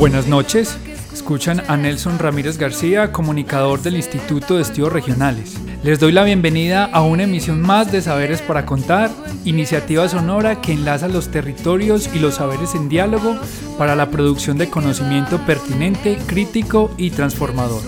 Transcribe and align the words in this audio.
Buenas 0.00 0.26
noches. 0.26 0.78
Escuchan 1.12 1.62
a 1.68 1.76
Nelson 1.76 2.18
Ramírez 2.18 2.56
García, 2.56 3.12
comunicador 3.12 3.82
del 3.82 3.96
Instituto 3.96 4.56
de 4.56 4.62
Estudios 4.62 4.94
Regionales. 4.94 5.58
Les 5.82 6.00
doy 6.00 6.10
la 6.10 6.24
bienvenida 6.24 6.86
a 6.90 7.02
una 7.02 7.24
emisión 7.24 7.60
más 7.60 7.92
de 7.92 8.00
Saberes 8.00 8.40
para 8.40 8.64
Contar, 8.64 9.10
iniciativa 9.44 10.08
sonora 10.08 10.62
que 10.62 10.72
enlaza 10.72 11.06
los 11.06 11.30
territorios 11.30 12.08
y 12.14 12.18
los 12.18 12.36
saberes 12.36 12.74
en 12.74 12.88
diálogo 12.88 13.36
para 13.76 13.94
la 13.94 14.08
producción 14.08 14.56
de 14.56 14.70
conocimiento 14.70 15.36
pertinente, 15.44 16.16
crítico 16.26 16.90
y 16.96 17.10
transformador. 17.10 17.82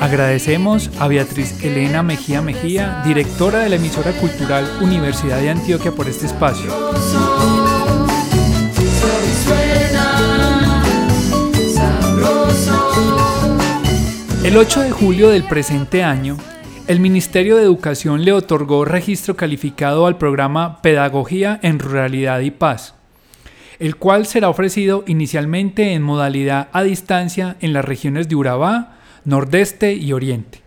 Agradecemos 0.00 0.90
a 0.98 1.06
Beatriz 1.06 1.62
Elena 1.62 2.02
Mejía 2.02 2.42
Mejía, 2.42 3.02
directora 3.06 3.60
de 3.60 3.68
la 3.68 3.76
emisora 3.76 4.10
cultural 4.10 4.68
Universidad 4.80 5.38
de 5.38 5.50
Antioquia, 5.50 5.92
por 5.92 6.08
este 6.08 6.26
espacio. 6.26 6.74
El 14.46 14.56
8 14.56 14.82
de 14.82 14.92
julio 14.92 15.30
del 15.30 15.42
presente 15.42 16.04
año, 16.04 16.36
el 16.86 17.00
Ministerio 17.00 17.56
de 17.56 17.64
Educación 17.64 18.24
le 18.24 18.32
otorgó 18.32 18.84
registro 18.84 19.34
calificado 19.34 20.06
al 20.06 20.18
programa 20.18 20.80
Pedagogía 20.82 21.58
en 21.64 21.80
Ruralidad 21.80 22.38
y 22.38 22.52
Paz, 22.52 22.94
el 23.80 23.96
cual 23.96 24.24
será 24.24 24.48
ofrecido 24.48 25.02
inicialmente 25.08 25.94
en 25.94 26.02
modalidad 26.02 26.68
a 26.70 26.84
distancia 26.84 27.56
en 27.60 27.72
las 27.72 27.84
regiones 27.84 28.28
de 28.28 28.36
Urabá, 28.36 28.98
Nordeste 29.24 29.94
y 29.94 30.12
Oriente. 30.12 30.62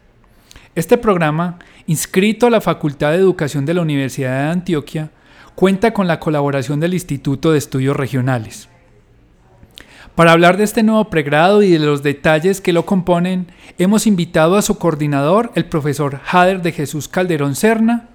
Este 0.75 0.97
programa, 0.97 1.57
inscrito 1.87 2.47
a 2.47 2.49
la 2.49 2.59
Facultad 2.59 3.11
de 3.11 3.19
Educación 3.19 3.65
de 3.65 3.75
la 3.75 3.81
Universidad 3.81 4.43
de 4.43 4.51
Antioquia, 4.51 5.11
cuenta 5.55 5.93
con 5.93 6.05
la 6.05 6.19
colaboración 6.19 6.81
del 6.81 6.95
Instituto 6.95 7.53
de 7.53 7.59
Estudios 7.59 7.95
Regionales. 7.95 8.67
Para 10.19 10.33
hablar 10.33 10.57
de 10.57 10.65
este 10.65 10.83
nuevo 10.83 11.09
pregrado 11.09 11.63
y 11.63 11.71
de 11.71 11.79
los 11.79 12.03
detalles 12.03 12.59
que 12.59 12.73
lo 12.73 12.85
componen, 12.85 13.47
hemos 13.77 14.05
invitado 14.05 14.57
a 14.57 14.61
su 14.61 14.77
coordinador, 14.77 15.49
el 15.55 15.63
profesor 15.63 16.19
Jader 16.25 16.61
de 16.61 16.73
Jesús 16.73 17.07
Calderón 17.07 17.55
Serna, 17.55 18.09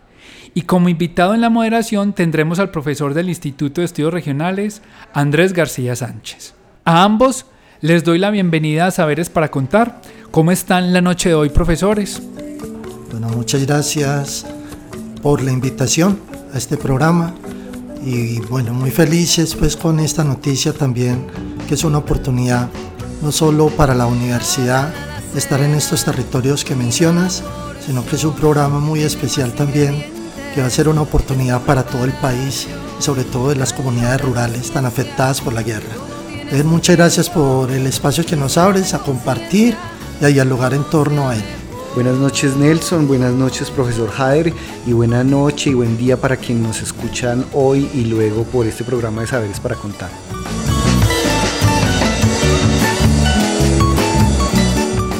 y 0.52 0.60
como 0.60 0.90
invitado 0.90 1.32
en 1.32 1.40
la 1.40 1.48
moderación 1.48 2.12
tendremos 2.12 2.58
al 2.58 2.70
profesor 2.70 3.14
del 3.14 3.30
Instituto 3.30 3.80
de 3.80 3.86
Estudios 3.86 4.12
Regionales, 4.12 4.82
Andrés 5.14 5.54
García 5.54 5.96
Sánchez. 5.96 6.52
A 6.84 7.04
ambos 7.04 7.46
les 7.80 8.04
doy 8.04 8.18
la 8.18 8.28
bienvenida 8.28 8.88
a 8.88 8.90
Saberes 8.90 9.30
para 9.30 9.50
Contar. 9.50 10.02
¿Cómo 10.30 10.50
están 10.50 10.92
la 10.92 11.00
noche 11.00 11.30
de 11.30 11.36
hoy, 11.36 11.48
profesores? 11.48 12.22
Bueno, 13.12 13.30
muchas 13.30 13.64
gracias 13.64 14.44
por 15.22 15.42
la 15.42 15.52
invitación 15.52 16.20
a 16.52 16.58
este 16.58 16.76
programa 16.76 17.32
y 18.04 18.40
bueno, 18.40 18.74
muy 18.74 18.90
felices 18.90 19.54
pues 19.54 19.74
con 19.74 19.98
esta 20.00 20.22
noticia 20.22 20.74
también 20.74 21.53
que 21.66 21.74
es 21.74 21.84
una 21.84 21.98
oportunidad 21.98 22.68
no 23.22 23.32
solo 23.32 23.68
para 23.68 23.94
la 23.94 24.06
universidad 24.06 24.92
estar 25.34 25.60
en 25.60 25.74
estos 25.74 26.04
territorios 26.04 26.64
que 26.64 26.76
mencionas, 26.76 27.42
sino 27.84 28.04
que 28.04 28.16
es 28.16 28.24
un 28.24 28.34
programa 28.34 28.78
muy 28.78 29.00
especial 29.02 29.52
también 29.52 30.04
que 30.54 30.60
va 30.60 30.68
a 30.68 30.70
ser 30.70 30.88
una 30.88 31.02
oportunidad 31.02 31.62
para 31.62 31.82
todo 31.82 32.04
el 32.04 32.12
país 32.12 32.68
y 32.98 33.02
sobre 33.02 33.24
todo 33.24 33.48
de 33.48 33.56
las 33.56 33.72
comunidades 33.72 34.20
rurales 34.20 34.70
tan 34.70 34.86
afectadas 34.86 35.40
por 35.40 35.52
la 35.52 35.62
guerra. 35.62 35.90
Muchas 36.64 36.96
gracias 36.96 37.28
por 37.28 37.70
el 37.72 37.86
espacio 37.86 38.24
que 38.24 38.36
nos 38.36 38.56
abres 38.56 38.94
a 38.94 39.00
compartir 39.00 39.74
y 40.20 40.24
a 40.24 40.28
dialogar 40.28 40.72
en 40.72 40.84
torno 40.84 41.28
a 41.28 41.34
él. 41.34 41.42
Buenas 41.94 42.16
noches 42.16 42.56
Nelson, 42.56 43.08
buenas 43.08 43.32
noches 43.32 43.70
profesor 43.70 44.10
Jader 44.10 44.52
y 44.86 44.92
buena 44.92 45.24
noche 45.24 45.70
y 45.70 45.74
buen 45.74 45.96
día 45.96 46.16
para 46.16 46.36
quienes 46.36 46.64
nos 46.64 46.82
escuchan 46.82 47.44
hoy 47.52 47.90
y 47.94 48.04
luego 48.04 48.44
por 48.44 48.66
este 48.66 48.84
programa 48.84 49.22
de 49.22 49.28
Saberes 49.28 49.60
para 49.60 49.74
Contar. 49.76 50.10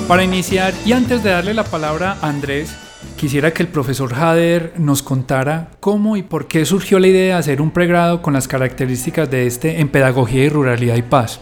Para 0.09 0.23
iniciar 0.23 0.75
y 0.85 0.93
antes 0.93 1.23
de 1.23 1.31
darle 1.31 1.55
la 1.55 1.65
palabra 1.65 2.19
a 2.21 2.29
Andrés, 2.29 2.69
quisiera 3.17 3.55
que 3.55 3.63
el 3.63 3.71
profesor 3.71 4.13
Jader 4.13 4.75
nos 4.77 5.03
contara 5.03 5.71
cómo 5.81 6.19
y 6.19 6.23
por 6.23 6.47
qué 6.47 6.67
surgió 6.67 6.99
la 6.99 7.09
idea 7.09 7.25
de 7.25 7.41
hacer 7.41 7.63
un 7.63 7.71
pregrado 7.71 8.21
con 8.21 8.35
las 8.35 8.47
características 8.47 9.31
de 9.31 9.47
este 9.47 9.81
en 9.81 9.89
Pedagogía 9.89 10.45
y 10.45 10.51
Ruralidad 10.51 10.97
y 10.97 11.03
Paz. 11.03 11.41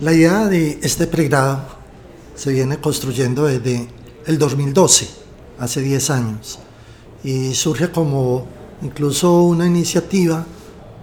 La 0.00 0.12
idea 0.12 0.46
de 0.46 0.80
este 0.82 1.06
pregrado 1.06 1.60
se 2.34 2.52
viene 2.52 2.78
construyendo 2.78 3.44
desde 3.44 3.86
el 4.26 4.36
2012, 4.36 5.08
hace 5.60 5.80
10 5.80 6.10
años, 6.10 6.58
y 7.22 7.54
surge 7.54 7.92
como 7.92 8.48
incluso 8.82 9.42
una 9.42 9.68
iniciativa 9.68 10.44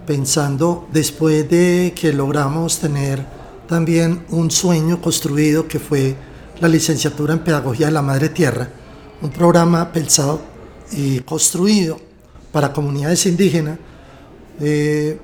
pensando 0.05 0.85
después 0.91 1.49
de 1.49 1.93
que 1.95 2.11
logramos 2.11 2.79
tener 2.79 3.25
también 3.69 4.25
un 4.31 4.51
sueño 4.51 4.99
construido 5.01 5.69
que 5.69 5.79
fue 5.79 6.15
la 6.59 6.67
licenciatura 6.67 7.33
en 7.33 7.39
Pedagogía 7.39 7.87
de 7.87 7.91
la 7.91 8.01
Madre 8.01 8.29
Tierra, 8.29 8.67
un 9.21 9.29
programa 9.29 9.91
pensado 9.91 10.41
y 10.91 11.19
construido 11.19 11.99
para 12.51 12.73
comunidades 12.73 13.25
indígenas, 13.25 13.77
eh, 14.59 15.19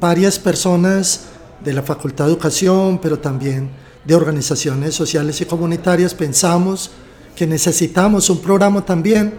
varias 0.00 0.38
personas 0.38 1.26
de 1.64 1.72
la 1.72 1.82
Facultad 1.82 2.26
de 2.26 2.32
Educación, 2.32 3.00
pero 3.02 3.18
también 3.18 3.70
de 4.04 4.14
organizaciones 4.14 4.94
sociales 4.94 5.40
y 5.40 5.44
comunitarias, 5.44 6.14
pensamos 6.14 6.90
que 7.34 7.46
necesitamos 7.46 8.30
un 8.30 8.40
programa 8.40 8.84
también 8.84 9.34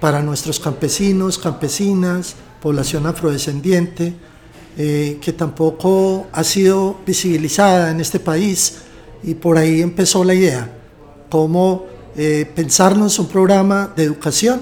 para 0.00 0.22
nuestros 0.22 0.60
campesinos, 0.60 1.38
campesinas, 1.38 2.34
población 2.60 3.06
afrodescendiente, 3.06 4.14
eh, 4.76 5.18
que 5.20 5.32
tampoco 5.32 6.26
ha 6.32 6.44
sido 6.44 6.98
visibilizada 7.06 7.90
en 7.90 8.00
este 8.00 8.20
país 8.20 8.78
y 9.22 9.34
por 9.34 9.58
ahí 9.58 9.80
empezó 9.80 10.24
la 10.24 10.34
idea, 10.34 10.81
cómo 11.32 11.86
eh, 12.14 12.44
pensarnos 12.54 13.18
un 13.18 13.26
programa 13.26 13.90
de 13.96 14.04
educación 14.04 14.60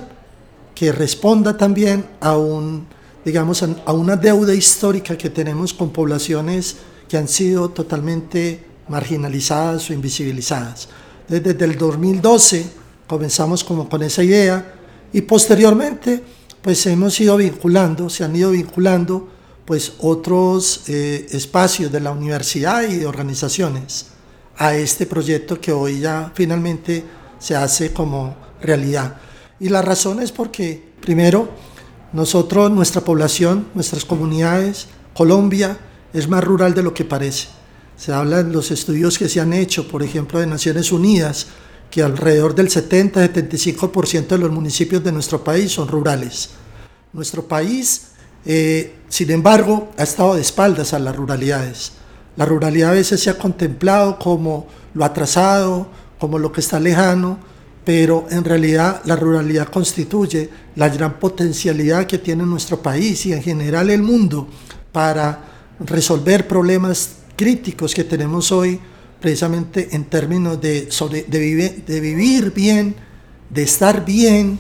que 0.73 0.93
responda 0.93 1.57
también 1.57 2.07
a 2.21 2.37
un 2.37 2.87
digamos 3.25 3.65
a 3.65 3.93
una 3.93 4.15
deuda 4.15 4.55
histórica 4.55 5.19
que 5.19 5.31
tenemos 5.31 5.75
con 5.75 5.91
poblaciones 5.91 6.77
que 7.09 7.17
han 7.17 7.27
sido 7.27 7.71
totalmente 7.71 8.65
marginalizadas 8.87 9.91
o 9.91 9.95
invisibilizadas. 9.95 10.89
Desde, 11.27 11.55
desde 11.55 11.65
el 11.65 11.77
2012 11.77 12.67
comenzamos 13.09 13.65
como 13.65 13.89
con 13.89 14.05
esa 14.05 14.23
idea 14.23 14.73
y 15.13 15.23
posteriormente 15.23 16.23
pues 16.63 16.87
hemos 16.87 17.21
ido 17.21 17.37
vinculando, 17.37 18.09
se 18.09 18.23
han 18.23 18.37
ido 18.37 18.53
vinculando 18.53 19.29
pues 19.65 19.95
otros 19.99 20.83
eh, 20.87 21.27
espacios 21.33 21.91
de 21.91 21.99
la 21.99 22.13
universidad 22.13 22.85
y 22.85 22.99
de 22.99 23.07
organizaciones 23.09 24.10
a 24.61 24.75
este 24.75 25.07
proyecto 25.07 25.59
que 25.59 25.73
hoy 25.73 26.01
ya 26.01 26.33
finalmente 26.35 27.03
se 27.39 27.57
hace 27.57 27.95
como 27.95 28.37
realidad. 28.61 29.17
Y 29.59 29.71
la 29.71 29.81
razón 29.81 30.21
es 30.21 30.33
porque, 30.33 30.93
primero, 31.01 31.49
nosotros, 32.13 32.71
nuestra 32.71 33.01
población, 33.01 33.69
nuestras 33.75 34.05
comunidades, 34.05 34.89
Colombia 35.15 35.79
es 36.13 36.29
más 36.29 36.45
rural 36.45 36.75
de 36.75 36.83
lo 36.83 36.93
que 36.93 37.07
parece. 37.07 37.49
Se 37.97 38.13
habla 38.13 38.41
en 38.41 38.53
los 38.53 38.71
estudios 38.71 39.19
que 39.19 39.31
se 39.31 39.41
han 39.41 39.55
hecho, 39.55 39.89
por 39.89 40.03
ejemplo, 40.03 40.39
de 40.39 40.47
Naciones 40.47 40.93
Unidas, 40.93 41.47
que 41.91 42.03
alrededor 42.03 42.55
del 42.55 42.69
70-75% 42.69 44.27
de 44.27 44.39
los 44.39 44.51
municipios 44.51 45.03
de 45.03 45.11
nuestro 45.11 45.43
país 45.43 45.73
son 45.73 45.89
rurales. 45.89 46.51
Nuestro 47.15 47.49
país, 47.49 48.09
eh, 48.45 48.95
sin 49.09 49.31
embargo, 49.31 49.91
ha 49.97 50.03
estado 50.03 50.35
de 50.35 50.43
espaldas 50.43 50.93
a 50.93 50.99
las 50.99 51.17
ruralidades. 51.17 51.93
La 52.37 52.45
ruralidad 52.45 52.91
a 52.91 52.95
veces 52.95 53.21
se 53.21 53.31
ha 53.31 53.39
contemplado 53.39 54.19
como 54.19 54.67
lo 54.95 55.05
atrasado, 55.05 55.89
como 56.19 56.39
lo 56.39 56.53
que 56.53 56.61
está 56.61 56.79
lejano, 56.79 57.39
pero 57.85 58.27
en 58.31 58.45
realidad 58.45 59.01
la 59.05 59.17
ruralidad 59.17 59.69
constituye 59.69 60.51
la 60.77 60.89
gran 60.89 61.19
potencialidad 61.19 62.07
que 62.07 62.19
tiene 62.19 62.45
nuestro 62.45 62.81
país 62.81 63.27
y 63.27 63.33
en 63.33 63.43
general 63.43 63.91
el 63.91 64.03
mundo 64.03 64.49
para 64.93 65.45
resolver 65.81 66.47
problemas 66.47 67.17
críticos 67.37 67.95
que 67.95 68.05
tenemos 68.05 68.53
hoy 68.53 68.79
precisamente 69.21 69.89
en 69.93 70.05
términos 70.05 70.61
de, 70.61 70.89
de, 71.29 72.01
vivir 72.01 72.53
bien, 72.53 72.95
de 73.49 73.63
estar 73.63 74.05
bien 74.05 74.59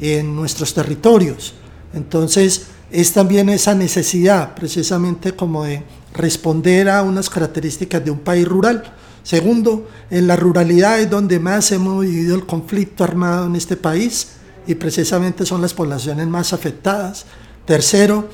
en 0.00 0.34
nuestros 0.34 0.74
territorios. 0.74 1.54
Entonces, 1.92 2.66
es 2.90 3.12
también 3.12 3.48
esa 3.48 3.74
necesidad 3.74 4.54
precisamente 4.54 5.32
como 5.32 5.64
de 5.64 5.82
responder 6.16 6.88
a 6.88 7.02
unas 7.02 7.30
características 7.30 8.04
de 8.04 8.10
un 8.10 8.20
país 8.20 8.46
rural. 8.46 8.82
Segundo, 9.22 9.88
en 10.10 10.26
la 10.26 10.36
ruralidad 10.36 11.00
es 11.00 11.10
donde 11.10 11.38
más 11.40 11.72
hemos 11.72 12.04
vivido 12.04 12.36
el 12.36 12.46
conflicto 12.46 13.04
armado 13.04 13.46
en 13.46 13.56
este 13.56 13.76
país 13.76 14.28
y 14.66 14.74
precisamente 14.76 15.44
son 15.44 15.62
las 15.62 15.74
poblaciones 15.74 16.26
más 16.26 16.52
afectadas. 16.52 17.26
Tercero, 17.64 18.28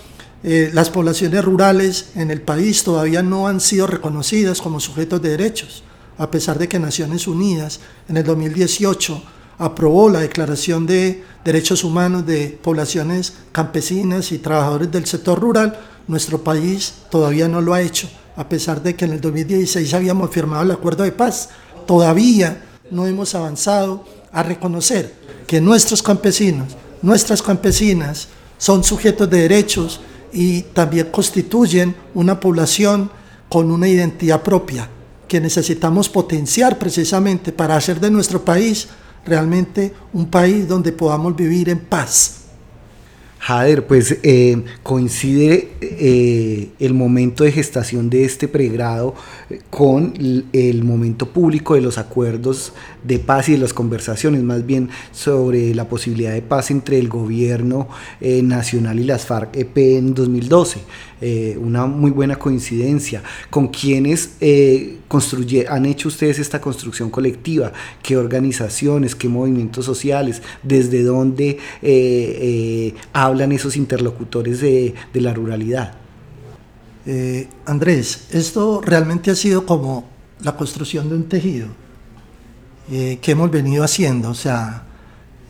eh, 0.44 0.70
las 0.72 0.90
poblaciones 0.90 1.44
rurales 1.44 2.10
en 2.14 2.30
el 2.30 2.42
país 2.42 2.82
todavía 2.82 3.22
no 3.22 3.46
han 3.46 3.60
sido 3.60 3.86
reconocidas 3.86 4.60
como 4.60 4.80
sujetos 4.80 5.22
de 5.22 5.30
derechos, 5.30 5.84
a 6.18 6.30
pesar 6.30 6.58
de 6.58 6.68
que 6.68 6.78
Naciones 6.78 7.26
Unidas 7.26 7.80
en 8.08 8.16
el 8.16 8.24
2018 8.24 9.22
aprobó 9.58 10.10
la 10.10 10.20
Declaración 10.20 10.86
de 10.86 11.22
Derechos 11.44 11.84
Humanos 11.84 12.26
de 12.26 12.58
Poblaciones 12.62 13.34
Campesinas 13.52 14.32
y 14.32 14.38
Trabajadores 14.38 14.90
del 14.90 15.06
Sector 15.06 15.40
Rural, 15.40 15.78
nuestro 16.06 16.42
país 16.42 16.94
todavía 17.10 17.48
no 17.48 17.60
lo 17.60 17.74
ha 17.74 17.82
hecho, 17.82 18.08
a 18.36 18.48
pesar 18.48 18.82
de 18.82 18.94
que 18.94 19.04
en 19.04 19.12
el 19.12 19.20
2016 19.20 19.94
habíamos 19.94 20.30
firmado 20.30 20.62
el 20.62 20.70
acuerdo 20.70 21.04
de 21.04 21.12
paz. 21.12 21.50
Todavía 21.86 22.64
no 22.90 23.06
hemos 23.06 23.34
avanzado 23.34 24.04
a 24.32 24.42
reconocer 24.42 25.14
que 25.46 25.60
nuestros 25.60 26.02
campesinos, 26.02 26.68
nuestras 27.02 27.42
campesinas 27.42 28.28
son 28.58 28.84
sujetos 28.84 29.28
de 29.28 29.42
derechos 29.42 30.00
y 30.32 30.62
también 30.62 31.10
constituyen 31.10 31.94
una 32.14 32.40
población 32.40 33.10
con 33.48 33.70
una 33.70 33.88
identidad 33.88 34.42
propia 34.42 34.88
que 35.28 35.40
necesitamos 35.40 36.08
potenciar 36.08 36.78
precisamente 36.78 37.52
para 37.52 37.76
hacer 37.76 38.00
de 38.00 38.10
nuestro 38.10 38.44
país 38.44 38.88
realmente 39.24 39.94
un 40.12 40.26
país 40.26 40.68
donde 40.68 40.92
podamos 40.92 41.34
vivir 41.36 41.68
en 41.68 41.80
paz. 41.80 42.41
Jader, 43.42 43.88
pues 43.88 44.18
eh, 44.22 44.62
coincide 44.84 45.70
eh, 45.80 46.68
el 46.78 46.94
momento 46.94 47.42
de 47.42 47.50
gestación 47.50 48.08
de 48.08 48.24
este 48.24 48.46
pregrado 48.46 49.16
eh, 49.50 49.58
con 49.68 50.14
el 50.52 50.84
momento 50.84 51.26
público 51.26 51.74
de 51.74 51.80
los 51.80 51.98
acuerdos 51.98 52.72
de 53.02 53.18
paz 53.18 53.48
y 53.48 53.52
de 53.52 53.58
las 53.58 53.74
conversaciones, 53.74 54.44
más 54.44 54.64
bien 54.64 54.90
sobre 55.10 55.74
la 55.74 55.88
posibilidad 55.88 56.32
de 56.32 56.42
paz 56.42 56.70
entre 56.70 57.00
el 57.00 57.08
gobierno 57.08 57.88
nacional 58.20 59.00
y 59.00 59.04
las 59.04 59.26
FARC-EP 59.26 59.76
en 59.98 60.14
2012. 60.14 60.78
una 61.58 61.86
muy 61.86 62.12
buena 62.12 62.36
coincidencia. 62.36 63.24
¿Con 63.50 63.68
quienes 63.68 64.36
han 65.68 65.86
hecho 65.86 66.08
ustedes 66.08 66.38
esta 66.38 66.60
construcción 66.60 67.10
colectiva? 67.10 67.72
¿Qué 68.02 68.16
organizaciones, 68.16 69.14
qué 69.14 69.28
movimientos 69.28 69.84
sociales? 69.84 70.42
¿Desde 70.62 71.02
dónde 71.02 71.58
hablan 73.12 73.52
esos 73.52 73.76
interlocutores 73.76 74.60
de, 74.60 74.94
la 75.14 75.32
ruralidad. 75.32 75.94
Eh, 77.06 77.48
Andrés, 77.66 78.28
esto 78.30 78.80
realmente 78.80 79.30
ha 79.30 79.34
sido 79.34 79.66
como 79.66 80.08
la 80.40 80.56
construcción 80.56 81.08
de 81.08 81.16
un 81.16 81.28
tejido 81.28 81.68
eh, 82.90 83.18
que 83.20 83.32
hemos 83.32 83.50
venido 83.50 83.84
haciendo. 83.84 84.30
O 84.30 84.34
sea, 84.34 84.84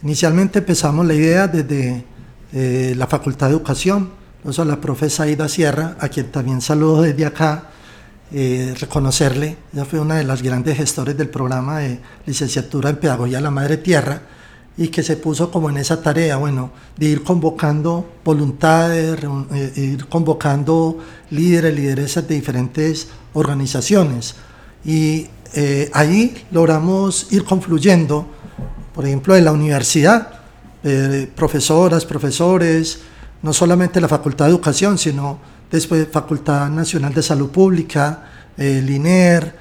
inicialmente 0.03 0.61
empezamos 0.61 1.07
la 1.07 1.15
idea 1.15 1.49
desde 1.49 2.05
eh, 2.53 2.95
la 2.97 3.07
Facultad 3.07 3.49
de 3.49 3.55
Educación, 3.55 4.11
o 4.45 4.65
la 4.65 4.81
profesora 4.81 5.29
Aida 5.29 5.49
Sierra, 5.49 5.97
a 6.01 6.09
quien 6.09 6.33
también 6.33 6.61
saludo 6.61 7.03
desde 7.03 7.25
acá, 7.25 7.71
reconocerle, 8.79 9.57
ella 9.73 9.85
fue 9.85 10.01
una 10.01 10.17
de 10.17 10.25
las 10.25 10.43
grandes 10.43 10.77
gestores 10.77 11.17
del 11.17 11.29
programa 11.29 11.81
de 11.81 12.01
licenciatura 12.25 12.91
en 12.91 12.97
Pedagogía 12.97 13.39
de 13.39 13.43
la 13.43 13.51
Madre 13.51 13.77
Tierra, 13.77 14.23
y 14.77 14.89
que 14.89 15.03
se 15.03 15.17
puso 15.17 15.51
como 15.51 15.69
en 15.69 15.77
esa 15.77 16.01
tarea, 16.03 16.37
bueno, 16.37 16.71
de 16.97 17.07
ir 17.07 17.23
convocando 17.23 18.09
voluntades, 18.25 19.19
eh, 19.53 19.73
ir 19.77 20.07
convocando 20.07 20.99
líderes, 21.31 21.75
lideresas 21.75 22.27
de 22.27 22.35
diferentes 22.35 23.09
organizaciones. 23.35 24.35
Y 24.85 25.27
eh, 25.55 25.91
ahí 25.93 26.47
logramos 26.51 27.29
ir 27.33 27.45
confluyendo, 27.45 28.27
por 28.95 29.05
ejemplo, 29.05 29.37
en 29.37 29.45
la 29.45 29.53
universidad, 29.53 30.41
eh, 30.83 31.31
profesoras, 31.35 32.07
profesores, 32.07 33.01
no 33.43 33.53
solamente 33.53 34.01
la 34.01 34.09
Facultad 34.09 34.47
de 34.47 34.53
Educación, 34.53 34.97
sino 34.97 35.39
después 35.73 36.07
Facultad 36.13 36.69
Nacional 36.69 37.15
de 37.15 37.23
Salud 37.23 37.51
Pública, 37.51 38.31
el 38.57 38.89
INER, 38.89 39.57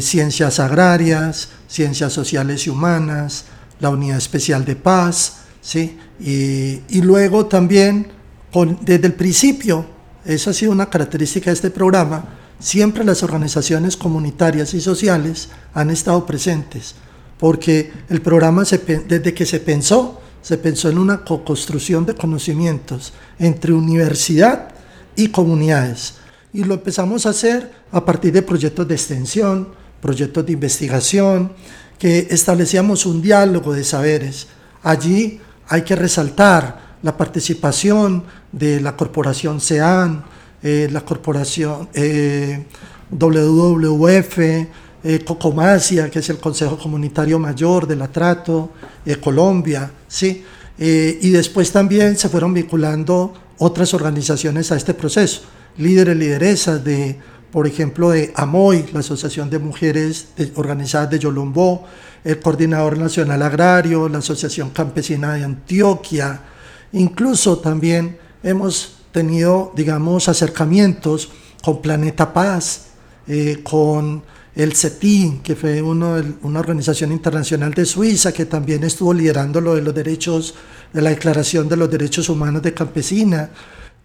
Ciencias 0.00 0.60
Agrarias, 0.60 1.48
Ciencias 1.66 2.12
Sociales 2.12 2.66
y 2.66 2.70
Humanas, 2.70 3.46
la 3.80 3.90
Unidad 3.90 4.18
Especial 4.18 4.64
de 4.64 4.76
Paz, 4.76 5.38
¿sí? 5.60 5.98
y, 6.20 7.00
luego 7.00 7.46
también, 7.46 8.06
con, 8.52 8.78
desde 8.82 9.06
el 9.06 9.14
principio, 9.14 9.86
esa 10.24 10.50
ha 10.50 10.54
sido 10.54 10.72
una 10.72 10.88
característica 10.88 11.50
de 11.50 11.54
este 11.54 11.70
programa, 11.70 12.24
siempre 12.58 13.04
las 13.04 13.22
organizaciones 13.22 13.96
comunitarias 13.96 14.74
y 14.74 14.80
sociales 14.80 15.48
han 15.74 15.90
estado 15.90 16.24
presentes, 16.24 16.94
porque 17.38 17.92
el 18.08 18.22
programa 18.22 18.62
desde 18.62 19.34
que 19.34 19.46
se 19.46 19.60
pensó, 19.60 20.20
se 20.40 20.58
pensó 20.58 20.90
en 20.90 20.98
una 20.98 21.24
co-construcción 21.24 22.06
de 22.06 22.14
conocimientos 22.14 23.12
entre 23.38 23.72
universidad 23.72 24.73
y 25.16 25.28
comunidades. 25.28 26.14
Y 26.52 26.64
lo 26.64 26.74
empezamos 26.74 27.26
a 27.26 27.30
hacer 27.30 27.72
a 27.90 28.04
partir 28.04 28.32
de 28.32 28.42
proyectos 28.42 28.86
de 28.86 28.94
extensión, 28.94 29.68
proyectos 30.00 30.46
de 30.46 30.52
investigación, 30.52 31.52
que 31.98 32.28
establecíamos 32.30 33.06
un 33.06 33.22
diálogo 33.22 33.72
de 33.72 33.84
saberes. 33.84 34.46
Allí 34.82 35.40
hay 35.68 35.82
que 35.82 35.96
resaltar 35.96 36.96
la 37.02 37.16
participación 37.16 38.24
de 38.52 38.80
la 38.80 38.96
corporación 38.96 39.60
CEAN, 39.60 40.24
eh, 40.62 40.88
la 40.90 41.02
corporación 41.02 41.90
eh, 41.92 42.64
WWF, 43.10 44.38
eh, 44.38 44.68
Cocomasia, 45.24 46.10
que 46.10 46.20
es 46.20 46.30
el 46.30 46.38
Consejo 46.38 46.78
Comunitario 46.78 47.38
Mayor 47.38 47.86
de 47.86 47.96
la 47.96 48.08
Trato, 48.08 48.72
Colombia, 49.20 49.90
¿sí? 50.08 50.42
y 50.78 51.30
después 51.30 51.70
también 51.70 52.16
se 52.16 52.30
fueron 52.30 52.54
vinculando 52.54 53.34
otras 53.58 53.94
organizaciones 53.94 54.72
a 54.72 54.76
este 54.76 54.94
proceso, 54.94 55.42
líderes, 55.76 56.16
lideresas 56.16 56.84
de 56.84 57.18
por 57.54 57.68
ejemplo, 57.68 58.10
de 58.10 58.32
AMOI, 58.34 58.86
la 58.92 58.98
Asociación 58.98 59.48
de 59.48 59.60
Mujeres 59.60 60.26
Organizadas 60.56 61.08
de 61.10 61.20
Yolombó, 61.20 61.84
el 62.24 62.40
Coordinador 62.40 62.98
Nacional 62.98 63.40
Agrario, 63.42 64.08
la 64.08 64.18
Asociación 64.18 64.70
Campesina 64.70 65.34
de 65.34 65.44
Antioquia. 65.44 66.40
Incluso 66.94 67.58
también 67.58 68.18
hemos 68.42 68.96
tenido, 69.12 69.72
digamos, 69.76 70.28
acercamientos 70.28 71.30
con 71.62 71.80
Planeta 71.80 72.32
Paz, 72.32 72.86
eh, 73.28 73.60
con 73.62 74.24
el 74.54 74.74
CETI, 74.74 75.40
que 75.42 75.56
fue 75.56 75.82
uno 75.82 76.16
una 76.42 76.60
organización 76.60 77.12
internacional 77.12 77.74
de 77.74 77.84
Suiza 77.84 78.32
que 78.32 78.46
también 78.46 78.84
estuvo 78.84 79.12
liderando 79.12 79.60
lo 79.60 79.74
de 79.74 79.82
los 79.82 79.94
derechos, 79.94 80.54
de 80.92 81.02
la 81.02 81.10
Declaración 81.10 81.68
de 81.68 81.76
los 81.76 81.90
Derechos 81.90 82.28
Humanos 82.28 82.62
de 82.62 82.72
Campesina. 82.72 83.50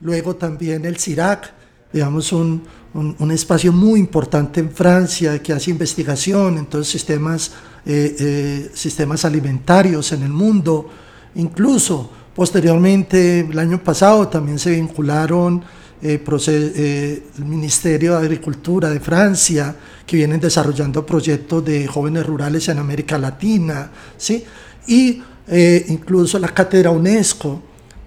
Luego 0.02 0.36
también 0.36 0.86
el 0.86 0.98
CIRAC, 0.98 1.54
digamos, 1.94 2.32
un, 2.32 2.64
un, 2.94 3.32
espacio 3.32 3.72
muy 3.72 4.00
importante 4.00 4.60
en 4.60 4.72
Francia 4.72 5.42
que 5.42 5.54
hace 5.54 5.70
investigación 5.70 6.58
en 6.58 6.66
todos 6.66 6.88
sistemas, 6.88 7.52
eh, 7.86 8.16
eh, 8.20 8.72
sistemas 8.74 9.26
alimentarios 9.26 10.12
en 10.12 10.24
el 10.24 10.30
mundo. 10.30 10.90
Incluso 11.36 12.10
posteriormente, 12.34 13.42
el 13.42 13.60
año 13.60 13.84
pasado, 13.84 14.28
también 14.28 14.58
se 14.58 14.72
vincularon 14.72 15.64
eh, 16.02 17.24
el 17.38 17.46
Ministerio 17.46 18.18
de 18.18 18.26
Agricultura 18.26 18.90
de 18.90 19.00
Francia, 19.00 19.76
que 20.06 20.18
vienen 20.18 20.40
desarrollando 20.40 21.06
proyectos 21.06 21.64
de 21.66 21.88
jóvenes 21.88 22.26
rurales 22.26 22.68
en 22.70 22.80
América 22.80 23.18
Latina, 23.18 23.92
¿sí? 24.18 24.44
y 24.88 25.22
incluso 25.88 26.38
la 26.38 26.50
cátedra 26.50 26.92
UNESCO, 26.92 27.62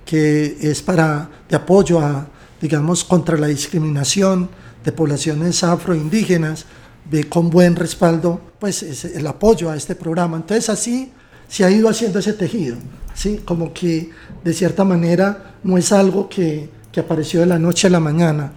que 0.05 0.59
es 0.61 0.81
para 0.81 1.29
de 1.49 1.57
apoyo 1.57 1.99
a, 2.01 2.29
digamos, 2.61 3.03
contra 3.03 3.37
la 3.37 3.49
discriminación 3.49 4.49
de 4.85 4.93
poblaciones 4.93 5.63
afroindígenas, 5.65 6.67
ve 7.11 7.29
con 7.29 7.51
buen 7.51 7.77
respaldo 7.77 8.41
pues 8.59 9.05
el 9.05 9.27
apoyo 9.27 9.71
a 9.71 9.77
este 9.77 9.95
programa. 9.95 10.37
Entonces 10.37 10.69
así 10.69 11.13
se 11.49 11.65
ha 11.65 11.71
ido 11.71 11.89
haciendo 11.89 12.19
ese 12.19 12.33
tejido, 12.33 12.77
¿sí? 13.15 13.41
como 13.45 13.73
que 13.73 14.11
de 14.45 14.55
cierta 14.55 14.85
manera 14.85 15.57
no 15.63 15.77
es 15.77 15.93
algo 15.93 16.29
que, 16.29 16.71
que 16.93 17.01
apareció 17.01 17.41
de 17.41 17.47
la 17.47 17.59
noche 17.59 17.87
a 17.89 17.91
la 17.91 18.01
mañana. 18.01 18.53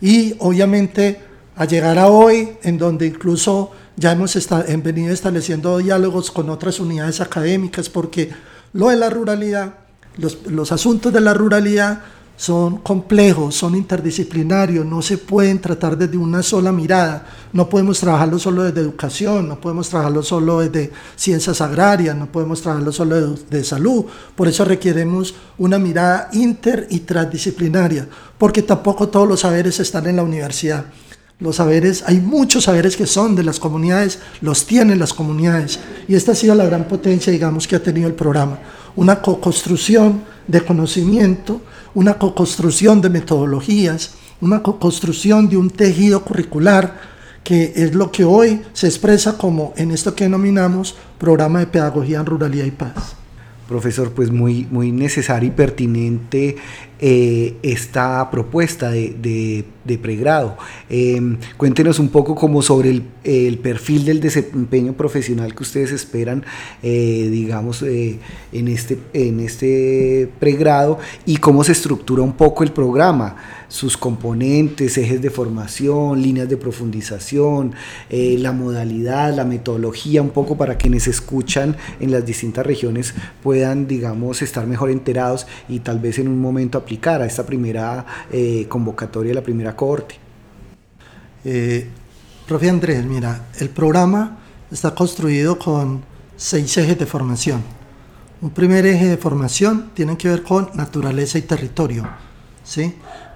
Y 0.00 0.36
obviamente 0.38 1.20
a 1.56 1.64
llegar 1.64 1.98
a 1.98 2.08
hoy, 2.08 2.50
en 2.62 2.78
donde 2.78 3.06
incluso 3.06 3.72
ya 3.96 4.12
hemos 4.12 4.36
hem 4.68 4.82
venido 4.82 5.12
estableciendo 5.12 5.78
diálogos 5.78 6.30
con 6.30 6.50
otras 6.50 6.78
unidades 6.78 7.20
académicas 7.20 7.88
porque 7.88 8.30
lo 8.72 8.90
de 8.90 8.96
la 8.96 9.10
ruralidad, 9.10 9.74
los, 10.18 10.46
los 10.46 10.70
asuntos 10.70 11.12
de 11.12 11.20
la 11.20 11.34
ruralidad 11.34 12.02
son 12.38 12.78
complejos, 12.78 13.56
son 13.56 13.74
interdisciplinarios, 13.74 14.86
no 14.86 15.02
se 15.02 15.18
pueden 15.18 15.60
tratar 15.60 15.98
desde 15.98 16.16
una 16.16 16.40
sola 16.40 16.70
mirada, 16.70 17.26
no 17.52 17.68
podemos 17.68 17.98
trabajarlo 17.98 18.38
solo 18.38 18.62
desde 18.62 18.80
educación, 18.80 19.48
no 19.48 19.60
podemos 19.60 19.88
trabajarlo 19.88 20.22
solo 20.22 20.60
desde 20.60 20.92
ciencias 21.16 21.60
agrarias, 21.60 22.14
no 22.14 22.26
podemos 22.30 22.62
trabajarlo 22.62 22.92
solo 22.92 23.16
de, 23.16 23.42
de 23.50 23.64
salud, 23.64 24.04
por 24.36 24.46
eso 24.46 24.64
requeremos 24.64 25.34
una 25.58 25.80
mirada 25.80 26.28
inter 26.32 26.86
y 26.90 27.00
transdisciplinaria, 27.00 28.08
porque 28.38 28.62
tampoco 28.62 29.08
todos 29.08 29.26
los 29.26 29.40
saberes 29.40 29.80
están 29.80 30.06
en 30.06 30.14
la 30.14 30.22
universidad. 30.22 30.84
Los 31.40 31.56
saberes, 31.56 32.04
hay 32.06 32.20
muchos 32.20 32.64
saberes 32.64 32.96
que 32.96 33.06
son 33.06 33.34
de 33.34 33.42
las 33.44 33.58
comunidades, 33.58 34.20
los 34.40 34.64
tienen 34.66 34.98
las 34.98 35.14
comunidades. 35.14 35.78
Y 36.08 36.16
esta 36.16 36.32
ha 36.32 36.34
sido 36.34 36.54
la 36.56 36.66
gran 36.66 36.88
potencia, 36.88 37.32
digamos, 37.32 37.68
que 37.68 37.76
ha 37.76 37.82
tenido 37.82 38.08
el 38.08 38.14
programa. 38.14 38.58
Una 38.96 39.22
co-construcción 39.22 40.22
de 40.48 40.64
conocimiento, 40.64 41.60
una 41.94 42.18
co-construcción 42.18 43.00
de 43.00 43.10
metodologías, 43.10 44.12
una 44.40 44.62
co-construcción 44.62 45.48
de 45.48 45.56
un 45.56 45.70
tejido 45.70 46.22
curricular, 46.24 47.00
que 47.44 47.72
es 47.76 47.94
lo 47.94 48.12
que 48.12 48.24
hoy 48.24 48.62
se 48.72 48.86
expresa 48.86 49.38
como 49.38 49.72
en 49.76 49.90
esto 49.90 50.14
que 50.14 50.24
denominamos 50.24 50.96
Programa 51.18 51.60
de 51.60 51.66
Pedagogía 51.66 52.20
en 52.20 52.26
Ruralidad 52.26 52.66
y 52.66 52.70
Paz. 52.70 53.17
Profesor, 53.68 54.12
pues 54.12 54.30
muy, 54.30 54.66
muy 54.70 54.90
necesaria 54.92 55.48
y 55.48 55.50
pertinente 55.52 56.56
eh, 57.00 57.54
esta 57.62 58.30
propuesta 58.30 58.90
de, 58.90 59.14
de- 59.84 59.98
pregrado. 59.98 60.56
Eh, 60.90 61.20
cuéntenos 61.56 61.98
un 61.98 62.08
poco 62.10 62.34
como 62.34 62.60
sobre 62.62 62.90
el, 62.90 63.02
el 63.24 63.58
perfil 63.58 64.04
del 64.04 64.20
desempeño 64.20 64.92
profesional 64.94 65.54
que 65.54 65.62
ustedes 65.62 65.92
esperan, 65.92 66.44
eh, 66.82 67.28
digamos, 67.30 67.82
eh, 67.82 68.18
en, 68.52 68.68
este, 68.68 68.98
en 69.14 69.40
este 69.40 70.28
pregrado 70.38 70.98
y 71.24 71.36
cómo 71.38 71.64
se 71.64 71.72
estructura 71.72 72.22
un 72.22 72.32
poco 72.34 72.64
el 72.64 72.72
programa, 72.72 73.36
sus 73.68 73.96
componentes, 73.96 74.96
ejes 74.96 75.20
de 75.20 75.30
formación, 75.30 76.22
líneas 76.22 76.48
de 76.48 76.56
profundización, 76.56 77.74
eh, 78.08 78.36
la 78.38 78.52
modalidad, 78.52 79.34
la 79.34 79.44
metodología, 79.44 80.22
un 80.22 80.30
poco 80.30 80.56
para 80.56 80.76
quienes 80.76 81.06
escuchan 81.06 81.76
en 82.00 82.10
las 82.10 82.24
distintas 82.24 82.66
regiones 82.66 83.14
puedan, 83.42 83.86
digamos, 83.86 84.42
estar 84.42 84.66
mejor 84.66 84.90
enterados 84.90 85.46
y 85.68 85.80
tal 85.80 85.98
vez 85.98 86.18
en 86.18 86.28
un 86.28 86.40
momento 86.40 86.78
aplicar 86.78 87.20
a 87.22 87.26
esta 87.26 87.44
primera 87.44 88.04
eh, 88.32 88.66
convocatoria, 88.68 89.34
la 89.34 89.42
primera 89.42 89.76
cohorte. 89.76 90.16
Eh, 91.44 91.86
profe 92.46 92.70
Andrés, 92.70 93.04
mira, 93.04 93.48
el 93.58 93.68
programa 93.68 94.38
está 94.70 94.94
construido 94.94 95.58
con 95.58 96.02
seis 96.36 96.76
ejes 96.78 96.98
de 96.98 97.06
formación. 97.06 97.62
Un 98.40 98.50
primer 98.50 98.86
eje 98.86 99.06
de 99.06 99.16
formación 99.16 99.90
tiene 99.94 100.16
que 100.16 100.28
ver 100.28 100.42
con 100.42 100.70
naturaleza 100.74 101.38
y 101.38 101.42
territorio. 101.42 102.27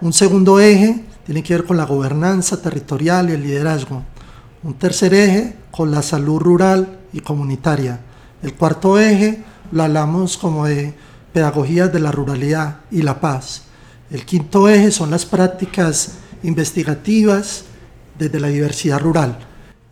Un 0.00 0.12
segundo 0.12 0.60
eje 0.60 1.04
tiene 1.24 1.42
que 1.42 1.54
ver 1.54 1.64
con 1.64 1.76
la 1.76 1.86
gobernanza 1.86 2.60
territorial 2.60 3.30
y 3.30 3.32
el 3.32 3.42
liderazgo. 3.42 4.02
Un 4.62 4.74
tercer 4.74 5.14
eje 5.14 5.56
con 5.70 5.90
la 5.90 6.02
salud 6.02 6.38
rural 6.38 7.00
y 7.12 7.20
comunitaria. 7.20 8.00
El 8.42 8.54
cuarto 8.54 8.98
eje 8.98 9.42
lo 9.70 9.84
hablamos 9.84 10.36
como 10.36 10.66
de 10.66 10.92
pedagogías 11.32 11.92
de 11.92 12.00
la 12.00 12.12
ruralidad 12.12 12.80
y 12.90 13.02
la 13.02 13.20
paz. 13.20 13.62
El 14.10 14.26
quinto 14.26 14.68
eje 14.68 14.90
son 14.90 15.10
las 15.10 15.24
prácticas 15.24 16.12
investigativas 16.42 17.64
desde 18.18 18.38
la 18.38 18.48
diversidad 18.48 19.00
rural. 19.00 19.38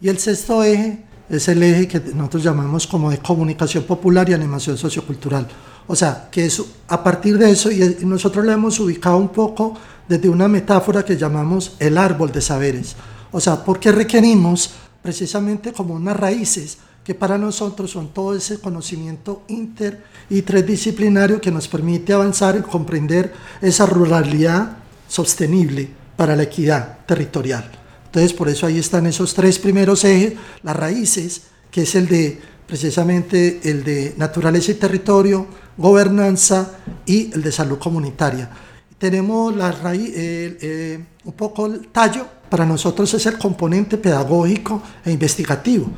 Y 0.03 0.09
el 0.09 0.19
sexto 0.19 0.63
eje 0.63 1.03
es 1.31 1.49
el 1.49 1.63
eje 1.63 1.89
que 1.89 2.01
nosotros 2.15 2.43
llamamos 2.43 2.87
como 2.87 3.11
de 3.11 3.19
comunicación 3.19 3.85
popular 3.85 4.29
y 4.29 4.35
animación 4.35 4.77
sociocultural. 4.77 5.49
O 5.91 5.97
sea, 5.97 6.29
que 6.31 6.47
es 6.47 6.63
a 6.87 7.03
partir 7.03 7.37
de 7.37 7.51
eso, 7.51 7.69
y 7.69 7.97
nosotros 8.03 8.45
lo 8.45 8.53
hemos 8.53 8.79
ubicado 8.79 9.17
un 9.17 9.31
poco 9.31 9.77
desde 10.09 10.29
una 10.29 10.47
metáfora 10.47 11.05
que 11.05 11.17
llamamos 11.17 11.73
el 11.81 11.99
árbol 11.99 12.31
de 12.31 12.41
saberes. 12.41 12.95
O 13.33 13.41
sea, 13.41 13.65
porque 13.65 13.91
requerimos 13.91 14.71
precisamente 15.03 15.73
como 15.73 15.95
unas 15.95 16.17
raíces 16.17 16.79
que 17.03 17.17
para 17.17 17.39
nosotros 17.39 17.91
son 17.91 18.15
todo 18.15 18.37
ese 18.37 18.61
conocimiento 18.61 19.43
inter 19.49 20.05
y 20.29 20.43
transdisciplinario 20.43 21.41
que 21.41 21.51
nos 21.51 21.67
permite 21.67 22.13
avanzar 22.13 22.57
y 22.57 22.63
comprender 22.63 23.33
esa 23.61 23.85
ruralidad 23.85 24.77
sostenible 25.09 25.89
para 26.17 26.37
la 26.37 26.45
equidad 26.45 26.99
territorial. 27.05 27.69
Entonces, 28.07 28.33
por 28.33 28.49
eso 28.49 28.65
ahí 28.65 28.79
están 28.79 29.07
esos 29.07 29.35
tres 29.35 29.59
primeros 29.59 30.05
ejes, 30.05 30.35
las 30.63 30.77
raíces, 30.77 31.43
que 31.69 31.83
es 31.83 31.97
el 31.97 32.07
de 32.07 32.41
precisamente 32.71 33.59
el 33.65 33.83
de 33.83 34.15
naturaleza 34.17 34.71
y 34.71 34.75
territorio, 34.75 35.49
gobernanza 35.81 36.73
y 37.07 37.33
el 37.33 37.43
de 37.43 37.51
salud 37.51 37.79
comunitaria. 37.79 38.51
Tenemos 38.99 39.57
la 39.57 39.73
raíz, 39.73 40.11
eh, 40.15 40.59
eh, 40.61 41.05
un 41.25 41.33
poco 41.33 41.67
el 41.67 41.89
tallo, 41.89 42.27
para 42.51 42.67
nosotros 42.67 43.15
es 43.15 43.25
el 43.27 43.39
componente 43.39 43.97
pedagógico 43.97 44.83
e 45.05 45.11
investigativo, 45.11 45.89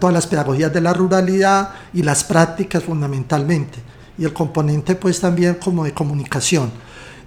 todas 0.00 0.12
las 0.12 0.26
pedagogías 0.26 0.72
de 0.72 0.80
la 0.80 0.92
ruralidad 0.92 1.70
y 1.94 2.02
las 2.02 2.24
prácticas 2.24 2.82
fundamentalmente, 2.82 3.78
y 4.18 4.24
el 4.24 4.32
componente 4.32 4.96
pues 4.96 5.20
también 5.20 5.54
como 5.54 5.84
de 5.84 5.94
comunicación. 5.94 6.72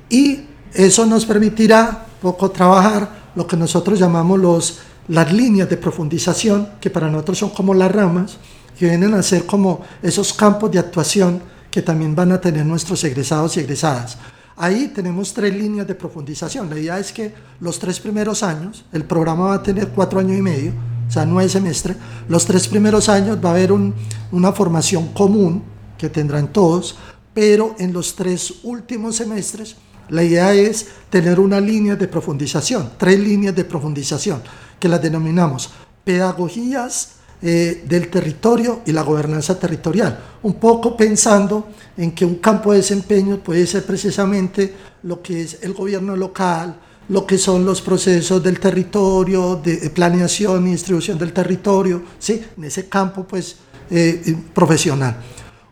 Y 0.09 0.41
eso 0.73 1.05
nos 1.05 1.25
permitirá 1.25 2.05
poco 2.21 2.51
trabajar 2.51 3.31
lo 3.35 3.47
que 3.47 3.55
nosotros 3.55 3.97
llamamos 3.97 4.39
los, 4.39 4.79
las 5.07 5.31
líneas 5.31 5.69
de 5.69 5.77
profundización, 5.77 6.69
que 6.81 6.89
para 6.89 7.09
nosotros 7.09 7.37
son 7.37 7.49
como 7.51 7.73
las 7.73 7.91
ramas, 7.91 8.37
que 8.77 8.87
vienen 8.87 9.13
a 9.13 9.23
ser 9.23 9.45
como 9.45 9.81
esos 10.01 10.33
campos 10.33 10.71
de 10.71 10.79
actuación 10.79 11.41
que 11.71 11.81
también 11.81 12.13
van 12.13 12.31
a 12.33 12.41
tener 12.41 12.65
nuestros 12.65 13.03
egresados 13.03 13.55
y 13.55 13.61
egresadas. 13.61 14.17
Ahí 14.57 14.89
tenemos 14.89 15.33
tres 15.33 15.55
líneas 15.55 15.87
de 15.87 15.95
profundización. 15.95 16.69
La 16.69 16.77
idea 16.77 16.99
es 16.99 17.11
que 17.11 17.33
los 17.61 17.79
tres 17.79 17.99
primeros 17.99 18.43
años, 18.43 18.85
el 18.91 19.05
programa 19.05 19.45
va 19.45 19.55
a 19.55 19.63
tener 19.63 19.87
cuatro 19.87 20.19
años 20.19 20.37
y 20.37 20.41
medio, 20.41 20.73
o 21.07 21.11
sea, 21.11 21.25
nueve 21.25 21.49
semestres, 21.49 21.97
los 22.27 22.45
tres 22.45 22.67
primeros 22.67 23.09
años 23.09 23.39
va 23.43 23.49
a 23.49 23.53
haber 23.53 23.71
un, 23.71 23.95
una 24.31 24.51
formación 24.51 25.13
común 25.13 25.63
que 25.97 26.09
tendrán 26.09 26.51
todos, 26.51 26.97
pero 27.33 27.75
en 27.79 27.93
los 27.93 28.15
tres 28.15 28.55
últimos 28.63 29.15
semestres 29.15 29.77
la 30.09 30.23
idea 30.23 30.53
es 30.53 30.87
tener 31.09 31.39
una 31.39 31.61
línea 31.61 31.95
de 31.95 32.07
profundización, 32.07 32.91
tres 32.97 33.19
líneas 33.19 33.55
de 33.55 33.63
profundización, 33.63 34.41
que 34.79 34.89
las 34.89 35.01
denominamos 35.01 35.69
pedagogías 36.03 37.20
eh, 37.41 37.83
del 37.87 38.09
territorio 38.09 38.81
y 38.85 38.91
la 38.91 39.01
gobernanza 39.01 39.57
territorial, 39.57 40.19
un 40.43 40.53
poco 40.55 40.95
pensando 40.95 41.69
en 41.97 42.11
que 42.11 42.23
un 42.23 42.35
campo 42.35 42.71
de 42.71 42.77
desempeño 42.77 43.37
puede 43.37 43.65
ser 43.65 43.83
precisamente 43.83 44.73
lo 45.03 45.21
que 45.21 45.41
es 45.41 45.57
el 45.63 45.73
gobierno 45.73 46.15
local, 46.15 46.75
lo 47.09 47.25
que 47.25 47.37
son 47.37 47.65
los 47.65 47.81
procesos 47.81 48.43
del 48.43 48.59
territorio, 48.59 49.55
de 49.55 49.89
planeación 49.89 50.67
y 50.67 50.71
distribución 50.71 51.17
del 51.17 51.33
territorio, 51.33 52.03
¿sí? 52.19 52.41
en 52.55 52.63
ese 52.63 52.87
campo 52.87 53.23
pues, 53.23 53.55
eh, 53.89 54.35
profesional. 54.53 55.17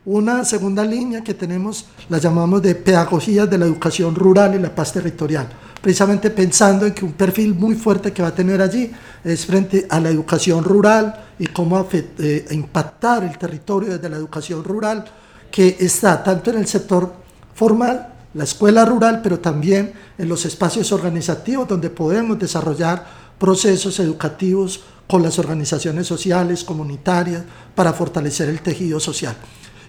Una 0.05 0.43
segunda 0.43 0.83
línea 0.83 1.23
que 1.23 1.33
tenemos 1.33 1.85
la 2.09 2.17
llamamos 2.17 2.63
de 2.63 2.73
pedagogías 2.73 3.49
de 3.49 3.57
la 3.57 3.65
educación 3.65 4.15
rural 4.15 4.55
y 4.55 4.59
la 4.59 4.73
paz 4.73 4.91
territorial, 4.91 5.47
precisamente 5.81 6.31
pensando 6.31 6.85
en 6.85 6.93
que 6.93 7.05
un 7.05 7.13
perfil 7.13 7.53
muy 7.53 7.75
fuerte 7.75 8.11
que 8.11 8.21
va 8.21 8.29
a 8.29 8.35
tener 8.35 8.61
allí 8.61 8.91
es 9.23 9.45
frente 9.45 9.85
a 9.89 9.99
la 9.99 10.09
educación 10.09 10.63
rural 10.63 11.28
y 11.39 11.47
cómo 11.47 11.87
eh, 11.91 12.45
impactar 12.51 13.23
el 13.23 13.37
territorio 13.37 13.93
desde 13.93 14.09
la 14.09 14.17
educación 14.17 14.63
rural, 14.63 15.05
que 15.49 15.77
está 15.79 16.21
tanto 16.21 16.51
en 16.51 16.57
el 16.57 16.67
sector 16.67 17.11
formal, 17.55 18.13
la 18.33 18.43
escuela 18.43 18.85
rural, 18.85 19.21
pero 19.23 19.39
también 19.39 19.93
en 20.17 20.29
los 20.29 20.45
espacios 20.45 20.91
organizativos 20.91 21.67
donde 21.67 21.89
podemos 21.89 22.37
desarrollar 22.37 23.05
procesos 23.39 23.99
educativos 23.99 24.81
con 25.07 25.23
las 25.23 25.39
organizaciones 25.39 26.05
sociales, 26.05 26.63
comunitarias, 26.63 27.43
para 27.73 27.93
fortalecer 27.93 28.49
el 28.49 28.61
tejido 28.61 28.99
social. 28.99 29.35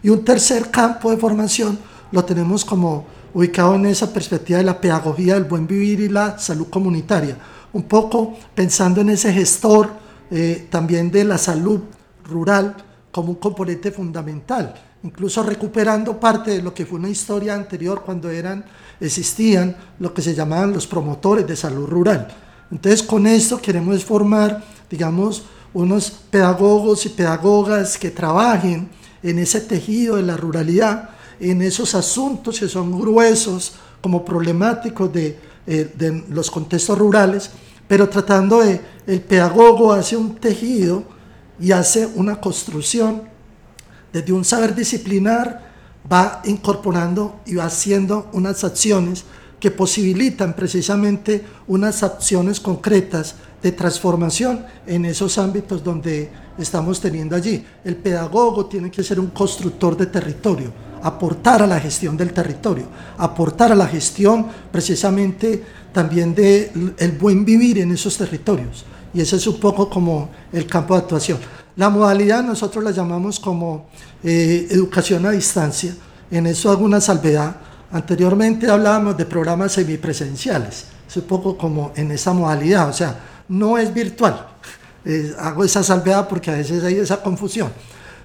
Y 0.02 0.08
un 0.08 0.24
tercer 0.24 0.70
campo 0.70 1.10
de 1.10 1.18
formación 1.18 1.78
lo 2.12 2.24
tenemos 2.24 2.64
como 2.64 3.04
ubicado 3.34 3.74
en 3.74 3.86
esa 3.86 4.12
perspectiva 4.12 4.58
de 4.58 4.64
la 4.64 4.80
pedagogía 4.80 5.34
del 5.34 5.44
buen 5.44 5.66
vivir 5.66 6.00
y 6.00 6.08
la 6.08 6.38
salud 6.38 6.68
comunitaria, 6.68 7.36
un 7.72 7.82
poco 7.82 8.36
pensando 8.54 9.02
en 9.02 9.10
ese 9.10 9.32
gestor 9.32 9.90
eh, 10.30 10.68
también 10.70 11.10
de 11.10 11.24
la 11.24 11.38
salud 11.38 11.80
rural 12.24 12.76
como 13.10 13.30
un 13.30 13.36
componente 13.36 13.90
fundamental, 13.90 14.74
incluso 15.02 15.42
recuperando 15.42 16.18
parte 16.18 16.52
de 16.52 16.62
lo 16.62 16.72
que 16.72 16.86
fue 16.86 16.98
una 16.98 17.08
historia 17.08 17.54
anterior 17.54 18.02
cuando 18.04 18.30
eran, 18.30 18.64
existían 19.00 19.76
lo 19.98 20.14
que 20.14 20.22
se 20.22 20.34
llamaban 20.34 20.72
los 20.72 20.86
promotores 20.86 21.46
de 21.46 21.56
salud 21.56 21.86
rural. 21.86 22.28
Entonces 22.70 23.02
con 23.02 23.26
esto 23.26 23.60
queremos 23.60 24.04
formar, 24.04 24.62
digamos, 24.88 25.44
unos 25.72 26.10
pedagogos 26.10 27.06
y 27.06 27.08
pedagogas 27.10 27.98
que 27.98 28.10
trabajen 28.10 28.88
en 29.22 29.38
ese 29.38 29.60
tejido 29.60 30.16
de 30.16 30.22
la 30.22 30.36
ruralidad, 30.36 31.10
en 31.40 31.62
esos 31.62 31.94
asuntos 31.94 32.60
que 32.60 32.68
son 32.68 33.00
gruesos 33.00 33.74
como 34.00 34.24
problemáticos 34.24 35.12
de, 35.12 35.38
eh, 35.66 35.92
de 35.96 36.24
los 36.28 36.50
contextos 36.50 36.98
rurales, 36.98 37.50
pero 37.90 38.08
tratando 38.08 38.60
de, 38.60 38.80
el 39.08 39.20
pedagogo 39.20 39.92
hace 39.92 40.16
un 40.16 40.36
tejido 40.36 41.02
y 41.58 41.72
hace 41.72 42.06
una 42.06 42.40
construcción 42.40 43.22
desde 44.12 44.32
un 44.32 44.44
saber 44.44 44.76
disciplinar, 44.76 45.72
va 46.10 46.40
incorporando 46.44 47.40
y 47.46 47.56
va 47.56 47.64
haciendo 47.64 48.30
unas 48.32 48.62
acciones 48.62 49.24
que 49.58 49.72
posibilitan 49.72 50.54
precisamente 50.54 51.44
unas 51.66 52.04
acciones 52.04 52.60
concretas 52.60 53.34
de 53.60 53.72
transformación 53.72 54.64
en 54.86 55.04
esos 55.04 55.36
ámbitos 55.36 55.82
donde 55.82 56.30
estamos 56.58 57.00
teniendo 57.00 57.34
allí. 57.34 57.66
El 57.84 57.96
pedagogo 57.96 58.66
tiene 58.66 58.88
que 58.92 59.02
ser 59.02 59.18
un 59.18 59.30
constructor 59.30 59.96
de 59.96 60.06
territorio, 60.06 60.72
aportar 61.02 61.60
a 61.62 61.66
la 61.66 61.80
gestión 61.80 62.16
del 62.16 62.32
territorio, 62.32 62.86
aportar 63.18 63.72
a 63.72 63.74
la 63.74 63.88
gestión 63.88 64.46
precisamente 64.70 65.79
también 65.92 66.34
del 66.34 66.94
el 66.98 67.12
buen 67.12 67.44
vivir 67.44 67.78
en 67.78 67.92
esos 67.92 68.16
territorios. 68.16 68.84
Y 69.12 69.20
ese 69.20 69.36
es 69.36 69.46
un 69.46 69.58
poco 69.58 69.88
como 69.88 70.30
el 70.52 70.66
campo 70.66 70.94
de 70.94 71.00
actuación. 71.00 71.38
La 71.76 71.88
modalidad 71.88 72.42
nosotros 72.42 72.82
la 72.84 72.90
llamamos 72.90 73.40
como 73.40 73.86
eh, 74.22 74.68
educación 74.70 75.26
a 75.26 75.30
distancia. 75.30 75.94
En 76.30 76.46
eso 76.46 76.70
hago 76.70 76.84
una 76.84 77.00
salvedad. 77.00 77.56
Anteriormente 77.90 78.70
hablábamos 78.70 79.16
de 79.16 79.24
programas 79.24 79.72
semipresenciales. 79.72 80.86
Es 81.08 81.16
un 81.16 81.22
poco 81.24 81.56
como 81.56 81.92
en 81.96 82.10
esa 82.12 82.32
modalidad. 82.32 82.88
O 82.88 82.92
sea, 82.92 83.18
no 83.48 83.78
es 83.78 83.92
virtual. 83.92 84.46
Eh, 85.04 85.34
hago 85.38 85.64
esa 85.64 85.82
salvedad 85.82 86.28
porque 86.28 86.50
a 86.50 86.54
veces 86.54 86.84
hay 86.84 86.96
esa 86.96 87.22
confusión. 87.22 87.72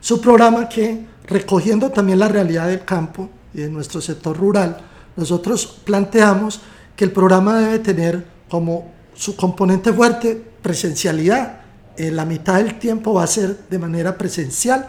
Su 0.01 0.22
programa 0.22 0.69
que, 0.69 1.05
recogiendo 1.25 1.89
también 1.89 2.19
la 2.19 2.27
realidad 2.27 2.67
del 2.67 2.86
campo 2.86 3.29
y 3.53 3.62
de 3.62 3.69
nuestro 3.69 4.01
sector 4.01 4.38
rural, 4.38 4.77
nosotros 5.15 5.79
planteamos 5.84 6.62
que 6.96 7.06
el 7.06 7.12
programa 7.12 7.60
debe 7.60 7.80
tener 7.80 8.25
como 8.50 8.92
su 9.14 9.36
componente 9.36 9.92
fuerte 9.94 10.42
presencialidad. 10.62 11.62
En 11.98 12.16
la 12.16 12.25
mitad 12.25 12.56
del 12.56 12.78
tiempo 12.80 13.14
va 13.14 13.24
a 13.24 13.28
ser 13.28 13.68
de 13.70 13.80
manera 13.80 14.18
presencial, 14.18 14.88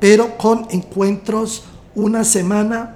pero 0.00 0.36
con 0.36 0.66
encuentros 0.70 1.64
una 1.94 2.24
semana 2.24 2.94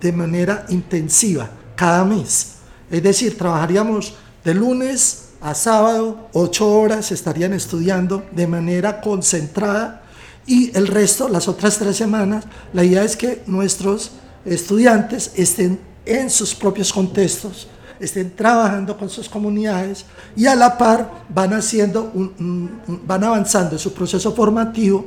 de 0.00 0.12
manera 0.12 0.64
intensiva, 0.68 1.50
cada 1.74 2.04
mes. 2.04 2.54
Es 2.90 3.02
decir, 3.02 3.36
trabajaríamos 3.36 4.14
de 4.44 4.54
lunes 4.54 5.30
a 5.40 5.54
sábado, 5.54 6.28
ocho 6.32 6.68
horas 6.68 7.12
estarían 7.12 7.52
estudiando 7.52 8.24
de 8.32 8.46
manera 8.46 9.00
concentrada 9.00 10.02
y 10.46 10.74
el 10.76 10.86
resto, 10.86 11.28
las 11.28 11.46
otras 11.46 11.78
tres 11.78 11.96
semanas, 11.96 12.44
la 12.72 12.82
idea 12.82 13.04
es 13.04 13.16
que 13.16 13.42
nuestros 13.46 14.12
estudiantes 14.46 15.32
estén 15.36 15.78
en 16.06 16.30
sus 16.30 16.54
propios 16.54 16.90
contextos, 16.90 17.68
estén 18.00 18.34
trabajando 18.34 18.96
con 18.96 19.08
sus 19.08 19.28
comunidades 19.28 20.04
y 20.36 20.46
a 20.46 20.54
la 20.54 20.76
par 20.78 21.10
van, 21.28 21.52
haciendo 21.52 22.10
van 23.06 23.24
avanzando 23.24 23.72
en 23.72 23.78
su 23.78 23.92
proceso 23.92 24.32
formativo 24.32 25.06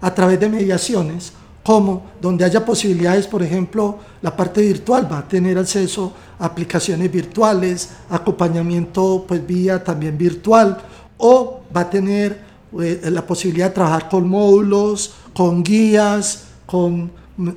a 0.00 0.12
través 0.12 0.40
de 0.40 0.48
mediaciones 0.48 1.32
como 1.62 2.10
donde 2.20 2.44
haya 2.44 2.64
posibilidades, 2.64 3.26
por 3.26 3.42
ejemplo, 3.42 3.98
la 4.20 4.34
parte 4.34 4.62
virtual 4.62 5.10
va 5.10 5.18
a 5.18 5.28
tener 5.28 5.56
acceso 5.58 6.12
a 6.38 6.46
aplicaciones 6.46 7.10
virtuales, 7.10 7.90
acompañamiento 8.10 9.24
pues 9.26 9.46
vía 9.46 9.82
también 9.82 10.18
virtual, 10.18 10.78
o 11.18 11.60
va 11.74 11.82
a 11.82 11.90
tener 11.90 12.40
eh, 12.80 13.00
la 13.04 13.24
posibilidad 13.24 13.68
de 13.68 13.74
trabajar 13.74 14.08
con 14.08 14.28
módulos, 14.28 15.14
con 15.32 15.62
guías, 15.62 16.44
con 16.66 17.12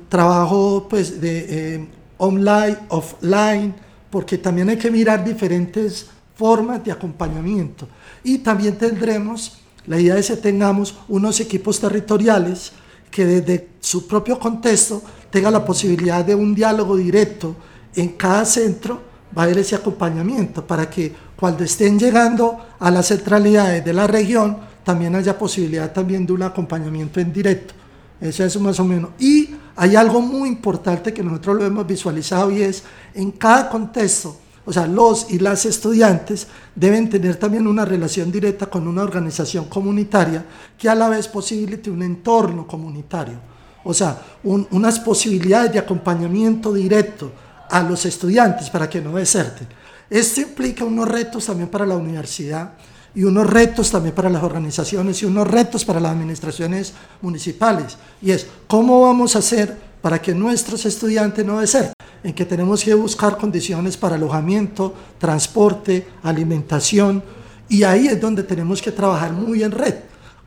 trabajo 0.08 0.86
pues 0.88 1.20
de 1.20 1.74
eh, 1.74 1.88
online, 2.18 2.78
offline, 2.88 3.74
porque 4.10 4.38
también 4.38 4.68
hay 4.68 4.76
que 4.76 4.90
mirar 4.90 5.24
diferentes 5.24 6.06
formas 6.34 6.84
de 6.84 6.92
acompañamiento. 6.92 7.88
Y 8.22 8.38
también 8.38 8.76
tendremos, 8.76 9.58
la 9.86 9.98
idea 9.98 10.16
es 10.18 10.28
que 10.28 10.36
tengamos 10.36 10.96
unos 11.08 11.40
equipos 11.40 11.80
territoriales 11.80 12.72
que 13.10 13.24
desde 13.24 13.68
su 13.80 14.06
propio 14.06 14.38
contexto 14.38 15.02
tenga 15.30 15.50
la 15.50 15.64
posibilidad 15.64 16.24
de 16.24 16.34
un 16.34 16.54
diálogo 16.54 16.96
directo 16.96 17.56
en 17.94 18.08
cada 18.10 18.44
centro, 18.44 19.00
va 19.36 19.42
a 19.42 19.44
haber 19.46 19.58
ese 19.58 19.74
acompañamiento 19.74 20.66
para 20.66 20.88
que 20.88 21.12
cuando 21.34 21.64
estén 21.64 21.98
llegando 21.98 22.58
a 22.78 22.90
las 22.90 23.08
centralidades 23.08 23.84
de 23.84 23.92
la 23.92 24.06
región, 24.06 24.58
también 24.84 25.14
haya 25.14 25.38
posibilidad 25.38 25.92
también 25.92 26.26
de 26.26 26.32
un 26.32 26.42
acompañamiento 26.42 27.20
en 27.20 27.32
directo. 27.32 27.74
Eso 28.20 28.44
es 28.44 28.60
más 28.60 28.80
o 28.80 28.84
menos. 28.84 29.10
Y 29.18 29.50
hay 29.76 29.96
algo 29.96 30.20
muy 30.20 30.48
importante 30.48 31.12
que 31.12 31.22
nosotros 31.22 31.56
lo 31.56 31.66
hemos 31.66 31.86
visualizado 31.86 32.50
y 32.50 32.62
es 32.62 32.82
en 33.14 33.32
cada 33.32 33.68
contexto 33.68 34.36
o 34.66 34.72
sea, 34.72 34.86
los 34.88 35.30
y 35.30 35.38
las 35.38 35.64
estudiantes 35.64 36.48
deben 36.74 37.08
tener 37.08 37.36
también 37.36 37.68
una 37.68 37.84
relación 37.84 38.32
directa 38.32 38.66
con 38.66 38.88
una 38.88 39.02
organización 39.02 39.66
comunitaria 39.66 40.44
que 40.76 40.88
a 40.88 40.94
la 40.96 41.08
vez 41.08 41.28
posibilite 41.28 41.88
un 41.88 42.02
entorno 42.02 42.66
comunitario. 42.66 43.38
O 43.84 43.94
sea, 43.94 44.20
unas 44.42 44.98
posibilidades 44.98 45.72
de 45.72 45.78
acompañamiento 45.78 46.74
directo 46.74 47.30
a 47.70 47.80
los 47.84 48.04
estudiantes 48.06 48.68
para 48.68 48.90
que 48.90 49.00
no 49.00 49.14
deserten. 49.14 49.68
Esto 50.10 50.40
implica 50.40 50.84
unos 50.84 51.06
retos 51.06 51.46
también 51.46 51.68
para 51.68 51.86
la 51.86 51.94
universidad 51.94 52.72
y 53.16 53.24
unos 53.24 53.48
retos 53.48 53.90
también 53.90 54.14
para 54.14 54.30
las 54.30 54.44
organizaciones 54.44 55.20
y 55.22 55.26
unos 55.26 55.48
retos 55.48 55.84
para 55.84 55.98
las 55.98 56.12
administraciones 56.12 56.92
municipales. 57.22 57.96
Y 58.22 58.30
es, 58.30 58.46
¿cómo 58.68 59.00
vamos 59.00 59.34
a 59.34 59.40
hacer 59.40 59.76
para 60.00 60.22
que 60.22 60.34
nuestros 60.34 60.86
estudiantes 60.86 61.44
no 61.44 61.58
deserten? 61.58 61.96
en 62.26 62.34
que 62.34 62.44
tenemos 62.44 62.82
que 62.82 62.92
buscar 62.92 63.38
condiciones 63.38 63.96
para 63.96 64.16
alojamiento, 64.16 64.92
transporte, 65.16 66.08
alimentación, 66.24 67.22
y 67.68 67.84
ahí 67.84 68.08
es 68.08 68.20
donde 68.20 68.42
tenemos 68.42 68.82
que 68.82 68.90
trabajar 68.90 69.32
muy 69.32 69.62
en 69.62 69.70
red, 69.70 69.94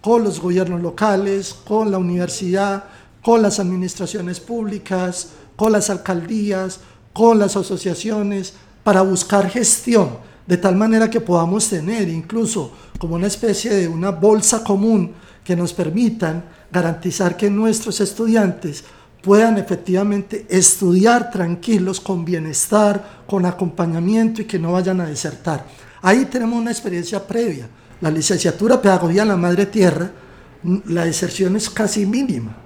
con 0.02 0.26
los 0.26 0.42
gobiernos 0.42 0.82
locales, 0.82 1.54
con 1.54 1.90
la 1.90 1.98
universidad, 1.98 2.84
con 3.24 3.42
las 3.42 3.62
administraciones 3.62 4.42
públicas, 4.42 5.30
con 5.56 5.72
las 5.72 5.90
alcaldías, 5.90 6.82
con 7.14 7.40
las 7.40 7.56
asociaciones, 7.56 8.54
para 8.84 9.02
buscar 9.02 9.50
gestión, 9.50 10.18
de 10.50 10.58
tal 10.58 10.76
manera 10.76 11.12
que 11.12 11.22
podamos 11.22 11.70
tener 11.70 12.10
incluso 12.10 12.72
como 12.98 13.14
una 13.14 13.28
especie 13.28 13.72
de 13.72 13.88
una 13.88 14.10
bolsa 14.10 14.64
común 14.64 15.12
que 15.44 15.56
nos 15.56 15.74
permitan 15.74 16.44
garantizar 16.72 17.38
que 17.38 17.52
nuestros 17.52 18.02
estudiantes 18.02 18.84
puedan 19.22 19.60
efectivamente 19.60 20.48
estudiar 20.50 21.30
tranquilos, 21.30 22.00
con 22.00 22.26
bienestar, 22.26 23.24
con 23.28 23.46
acompañamiento 23.46 24.42
y 24.42 24.46
que 24.46 24.58
no 24.58 24.72
vayan 24.72 25.00
a 25.02 25.06
desertar. 25.06 25.68
Ahí 26.02 26.26
tenemos 26.26 26.60
una 26.60 26.72
experiencia 26.72 27.28
previa. 27.28 27.70
La 28.02 28.10
licenciatura 28.10 28.82
Pedagogía 28.82 29.22
en 29.22 29.28
la 29.28 29.38
Madre 29.38 29.68
Tierra, 29.68 30.10
la 30.88 31.06
deserción 31.06 31.58
es 31.58 31.70
casi 31.70 32.08
mínima, 32.08 32.58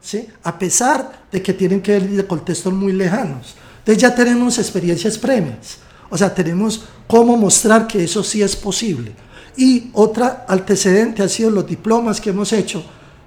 ¿sí? 0.00 0.26
a 0.42 0.58
pesar 0.58 1.26
de 1.30 1.42
que 1.42 1.52
tienen 1.52 1.82
que 1.82 2.00
venir 2.00 2.16
de 2.16 2.26
contextos 2.26 2.72
muy 2.72 2.92
lejanos. 2.92 3.56
Entonces 3.80 4.00
ya 4.00 4.14
tenemos 4.14 4.58
experiencias 4.58 5.18
previas, 5.18 5.80
o 6.10 6.16
sea, 6.16 6.34
tenemos 6.34 6.84
cómo 7.06 7.36
mostrar 7.36 7.86
que 7.86 8.04
eso 8.04 8.22
sí 8.22 8.42
es 8.42 8.56
posible. 8.56 9.12
Y 9.56 9.90
otra 9.94 10.44
antecedente 10.48 11.22
ha 11.22 11.28
sido 11.28 11.50
los 11.50 11.66
diplomas 11.66 12.20
que 12.20 12.30
hemos 12.30 12.52
hecho 12.52 12.84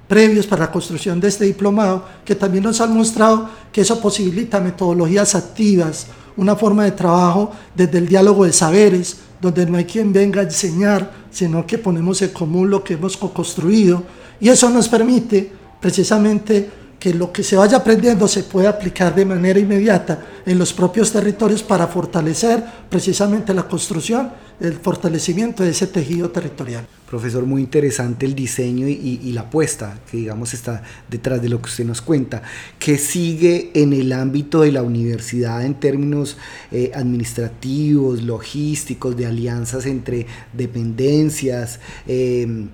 previos 0.08 0.48
para 0.48 0.65
la 0.65 0.72
construcción 0.72 1.20
de 1.20 1.28
este 1.28 1.46
diplomado, 1.46 2.04
que 2.26 2.36
también 2.36 2.63
nos 2.63 2.82
han 2.82 2.96
mostrado 2.96 3.48
que 3.72 3.82
eso 3.82 4.02
posibilita 4.02 4.60
metodologías 4.60 5.36
activas, 5.36 6.08
una 6.36 6.56
forma 6.56 6.84
de 6.84 6.92
trabajo 6.92 7.52
desde 7.76 8.00
el 8.00 8.08
diálogo 8.08 8.46
de 8.46 8.54
saberes, 8.54 9.18
donde 9.39 9.65
no 9.65 9.78
hay 9.78 9.86
quien 9.86 10.12
venga 10.12 10.42
a 10.42 10.46
enseñar, 10.46 11.12
sino 11.30 11.65
que 11.65 11.78
ponemos 11.78 12.22
en 12.22 12.30
común 12.30 12.70
lo 12.70 12.84
que 12.84 12.96
hemos 12.96 13.18
construido, 13.18 14.04
y 14.39 14.50
eso 14.50 14.70
nos 14.70 14.89
permite 14.89 15.52
precisamente 15.80 16.70
que 17.00 17.14
lo 17.14 17.32
que 17.32 17.44
se 17.44 17.56
vaya 17.56 17.78
aprendiendo 17.78 18.28
se 18.28 18.44
pueda 18.44 18.70
aplicar 18.70 19.16
de 19.16 19.26
manera 19.26 19.58
inmediata 19.58 20.26
en 20.46 20.60
los 20.60 20.74
propios 20.74 21.12
territorios 21.12 21.64
para 21.64 21.88
fortalecer 21.88 22.62
precisamente 22.90 23.54
la 23.54 23.64
construcción, 23.64 24.32
el 24.60 24.74
fortalecimiento 24.74 25.64
de 25.64 25.70
ese 25.70 25.88
tejido 25.88 26.30
territorial. 26.30 26.86
Profesor, 27.10 27.46
muy 27.46 27.62
interesante 27.62 28.26
el 28.26 28.36
diseño 28.36 28.88
y, 28.88 29.32
la 29.32 29.42
apuesta 29.42 30.00
que 30.12 30.18
digamos 30.18 30.54
está 30.54 30.84
detrás 31.10 31.42
de 31.42 31.50
lo 31.50 31.62
que 31.62 31.70
usted 31.70 31.86
nos 31.86 32.02
cuenta. 32.02 32.44
¿Qué 32.78 32.98
sigue 32.98 33.72
en 33.74 33.94
el 33.94 34.12
ámbito 34.12 34.62
de 34.62 34.72
la 34.72 34.84
universidad 34.84 35.66
en 35.66 35.76
términos 35.76 36.38
eh, 36.72 36.92
administrativos, 36.94 38.22
logísticos, 38.22 39.16
de 39.16 39.26
alianzas 39.26 39.86
entre 39.86 40.28
dependencias? 40.54 41.80
Eh, 42.06 42.68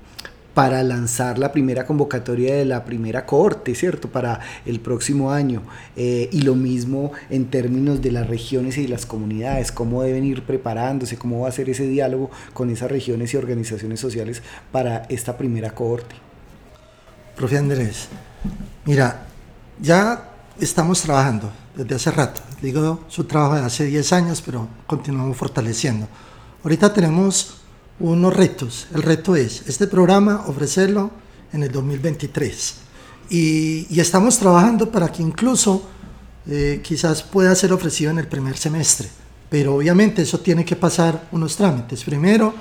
para 0.55 0.81
lanzar 0.83 1.37
la 1.37 1.51
primera 1.51 1.85
convocatoria 1.85 2.55
de 2.55 2.63
la 2.63 2.85
primera 2.85 3.25
cohorte, 3.25 3.75
¿cierto? 3.75 4.09
Para 4.09 4.39
el 4.65 4.79
próximo 4.79 5.31
año. 5.31 5.61
Eh, 5.97 6.29
y 6.31 6.41
lo 6.43 6.55
mismo 6.55 7.11
en 7.29 7.45
términos 7.51 8.01
de 8.01 8.13
las 8.13 8.25
regiones 8.25 8.77
y 8.77 8.87
las 8.87 9.05
comunidades, 9.05 9.73
cómo 9.73 10.01
deben 10.01 10.23
ir 10.23 10.43
preparándose, 10.43 11.17
cómo 11.17 11.41
va 11.41 11.49
a 11.49 11.51
ser 11.51 11.69
ese 11.69 11.85
diálogo 11.87 12.31
con 12.53 12.69
esas 12.69 12.89
regiones 12.89 13.33
y 13.33 13.37
organizaciones 13.37 13.99
sociales 13.99 14.41
para 14.71 15.03
esta 15.09 15.37
primera 15.37 15.71
cohorte. 15.71 16.15
Profe 17.35 17.57
Andrés, 17.57 18.07
mira, 18.85 19.25
ya 19.81 20.31
estamos 20.57 21.01
trabajando 21.01 21.51
desde 21.75 21.95
hace 21.95 22.11
rato. 22.11 22.39
Digo 22.61 23.01
su 23.09 23.25
trabajo 23.25 23.55
de 23.55 23.61
hace 23.61 23.85
10 23.87 24.13
años, 24.13 24.41
pero 24.41 24.69
continuamos 24.87 25.35
fortaleciendo. 25.35 26.07
Ahorita 26.63 26.93
tenemos 26.93 27.64
unos 27.99 28.35
retos. 28.35 28.87
El 28.93 29.03
reto 29.03 29.35
es 29.35 29.63
este 29.67 29.87
programa 29.87 30.45
ofrecerlo 30.47 31.11
en 31.53 31.63
el 31.63 31.71
2023. 31.71 32.75
Y, 33.29 33.99
estamos 33.99 34.37
trabajando 34.37 34.91
para 34.91 35.11
que 35.11 35.23
incluso 35.23 35.83
eh, 36.47 36.81
quizás 36.83 37.23
pueda 37.23 37.55
ser 37.55 37.73
ofrecido 37.73 38.11
en 38.11 38.19
el 38.19 38.27
primer 38.27 38.57
semestre, 38.57 39.09
pero 39.49 39.75
obviamente 39.75 40.21
eso 40.21 40.39
tiene 40.39 40.63
que 40.63 40.75
pasar 40.75 41.27
unos 41.31 41.55
trámites. 41.55 42.03
Primero, 42.03 42.53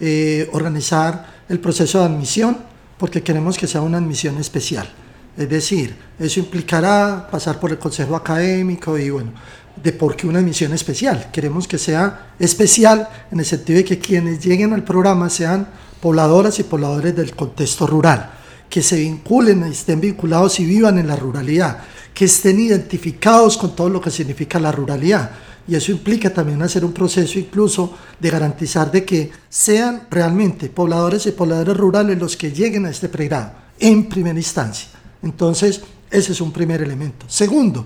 eh, 0.00 0.48
organizar 0.52 1.36
el 1.48 1.60
proceso 1.60 1.98
de 1.98 2.06
admisión, 2.06 2.58
porque 2.98 3.22
queremos 3.22 3.58
que 3.58 3.66
sea 3.66 3.82
una 3.82 3.98
admisión 3.98 4.38
especial. 4.38 4.88
Es 5.36 5.50
decir, 5.50 5.94
eso 6.18 6.40
implicará 6.40 7.28
pasar 7.30 7.60
por 7.60 7.70
el 7.70 7.78
consejo 7.78 8.16
académico 8.16 8.96
y 8.98 9.10
bueno, 9.10 9.32
de 9.82 9.92
por 9.92 10.16
qué 10.16 10.26
una 10.26 10.38
admisión 10.38 10.72
especial. 10.72 11.30
Queremos 11.32 11.68
que 11.68 11.78
sea 11.78 12.32
especial 12.38 13.08
en 13.30 13.40
el 13.40 13.44
sentido 13.44 13.78
de 13.78 13.84
que 13.84 13.98
quienes 13.98 14.44
lleguen 14.44 14.72
al 14.72 14.84
programa 14.84 15.30
sean 15.30 15.68
pobladoras 16.00 16.58
y 16.58 16.64
pobladores 16.64 17.14
del 17.14 17.34
contexto 17.34 17.86
rural, 17.86 18.30
que 18.68 18.82
se 18.82 18.98
vinculen, 18.98 19.64
estén 19.64 20.00
vinculados 20.00 20.60
y 20.60 20.64
vivan 20.64 20.98
en 20.98 21.08
la 21.08 21.16
ruralidad, 21.16 21.78
que 22.14 22.24
estén 22.24 22.58
identificados 22.60 23.56
con 23.56 23.76
todo 23.76 23.88
lo 23.88 24.00
que 24.00 24.10
significa 24.10 24.58
la 24.58 24.72
ruralidad. 24.72 25.30
Y 25.68 25.74
eso 25.74 25.90
implica 25.90 26.32
también 26.32 26.62
hacer 26.62 26.84
un 26.84 26.92
proceso 26.92 27.38
incluso 27.38 27.96
de 28.20 28.30
garantizar 28.30 28.90
de 28.90 29.04
que 29.04 29.30
sean 29.48 30.02
realmente 30.10 30.68
pobladores 30.68 31.26
y 31.26 31.32
pobladores 31.32 31.76
rurales 31.76 32.18
los 32.18 32.36
que 32.36 32.52
lleguen 32.52 32.86
a 32.86 32.90
este 32.90 33.08
pregrado 33.08 33.52
en 33.78 34.08
primera 34.08 34.38
instancia. 34.38 34.88
Entonces, 35.22 35.82
ese 36.10 36.32
es 36.32 36.40
un 36.40 36.52
primer 36.52 36.82
elemento. 36.82 37.26
Segundo, 37.28 37.84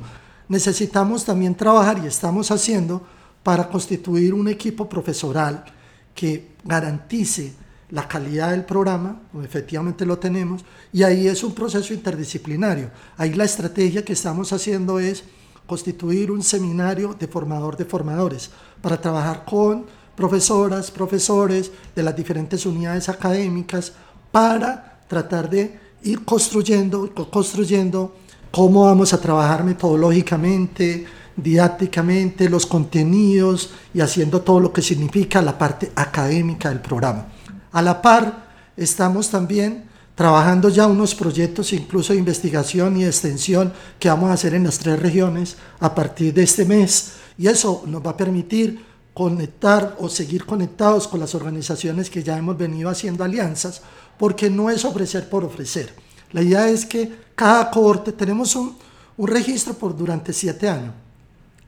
necesitamos 0.50 1.24
también 1.24 1.54
trabajar 1.54 2.00
y 2.02 2.08
estamos 2.08 2.50
haciendo 2.50 3.00
para 3.42 3.68
constituir 3.68 4.34
un 4.34 4.48
equipo 4.48 4.88
profesoral 4.88 5.64
que 6.12 6.50
garantice 6.64 7.54
la 7.90 8.06
calidad 8.06 8.50
del 8.50 8.64
programa, 8.64 9.22
efectivamente 9.42 10.04
lo 10.04 10.18
tenemos, 10.18 10.64
y 10.92 11.04
ahí 11.04 11.28
es 11.28 11.42
un 11.44 11.54
proceso 11.54 11.94
interdisciplinario. 11.94 12.90
Ahí 13.16 13.32
la 13.32 13.44
estrategia 13.44 14.04
que 14.04 14.12
estamos 14.12 14.52
haciendo 14.52 14.98
es 14.98 15.22
constituir 15.66 16.32
un 16.32 16.42
seminario 16.42 17.14
de 17.14 17.28
formador 17.28 17.76
de 17.76 17.84
formadores 17.84 18.50
para 18.82 19.00
trabajar 19.00 19.44
con 19.44 19.86
profesoras, 20.16 20.90
profesores 20.90 21.70
de 21.94 22.02
las 22.02 22.16
diferentes 22.16 22.66
unidades 22.66 23.08
académicas 23.08 23.92
para 24.32 25.00
tratar 25.06 25.48
de 25.48 25.78
ir 26.02 26.24
construyendo, 26.24 27.12
construyendo 27.30 28.16
cómo 28.50 28.86
vamos 28.86 29.12
a 29.12 29.20
trabajar 29.20 29.64
metodológicamente, 29.64 31.06
didácticamente, 31.36 32.48
los 32.48 32.66
contenidos 32.66 33.70
y 33.94 34.00
haciendo 34.00 34.42
todo 34.42 34.60
lo 34.60 34.72
que 34.72 34.82
significa 34.82 35.42
la 35.42 35.56
parte 35.56 35.92
académica 35.94 36.68
del 36.68 36.80
programa. 36.80 37.28
A 37.72 37.82
la 37.82 38.02
par, 38.02 38.50
estamos 38.76 39.30
también 39.30 39.84
trabajando 40.14 40.68
ya 40.68 40.86
unos 40.86 41.14
proyectos 41.14 41.72
incluso 41.72 42.12
de 42.12 42.18
investigación 42.18 42.96
y 42.96 43.04
extensión 43.04 43.72
que 43.98 44.08
vamos 44.08 44.30
a 44.30 44.34
hacer 44.34 44.54
en 44.54 44.64
las 44.64 44.78
tres 44.78 45.00
regiones 45.00 45.56
a 45.78 45.94
partir 45.94 46.34
de 46.34 46.42
este 46.42 46.64
mes 46.64 47.12
y 47.38 47.46
eso 47.46 47.84
nos 47.86 48.04
va 48.04 48.10
a 48.10 48.16
permitir 48.16 48.84
conectar 49.14 49.96
o 49.98 50.08
seguir 50.08 50.44
conectados 50.44 51.08
con 51.08 51.20
las 51.20 51.34
organizaciones 51.34 52.10
que 52.10 52.22
ya 52.22 52.36
hemos 52.36 52.58
venido 52.58 52.90
haciendo 52.90 53.24
alianzas 53.24 53.82
porque 54.18 54.50
no 54.50 54.68
es 54.68 54.84
ofrecer 54.84 55.28
por 55.30 55.44
ofrecer. 55.44 55.94
La 56.32 56.42
idea 56.42 56.68
es 56.68 56.86
que 56.86 57.12
cada 57.34 57.70
cohorte 57.70 58.12
tenemos 58.12 58.54
un, 58.56 58.76
un 59.16 59.28
registro 59.28 59.74
por 59.74 59.96
durante 59.96 60.32
siete 60.32 60.68
años 60.68 60.94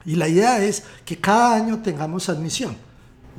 y 0.05 0.15
la 0.15 0.27
idea 0.27 0.63
es 0.63 0.83
que 1.05 1.17
cada 1.17 1.55
año 1.55 1.79
tengamos 1.81 2.29
admisión 2.29 2.75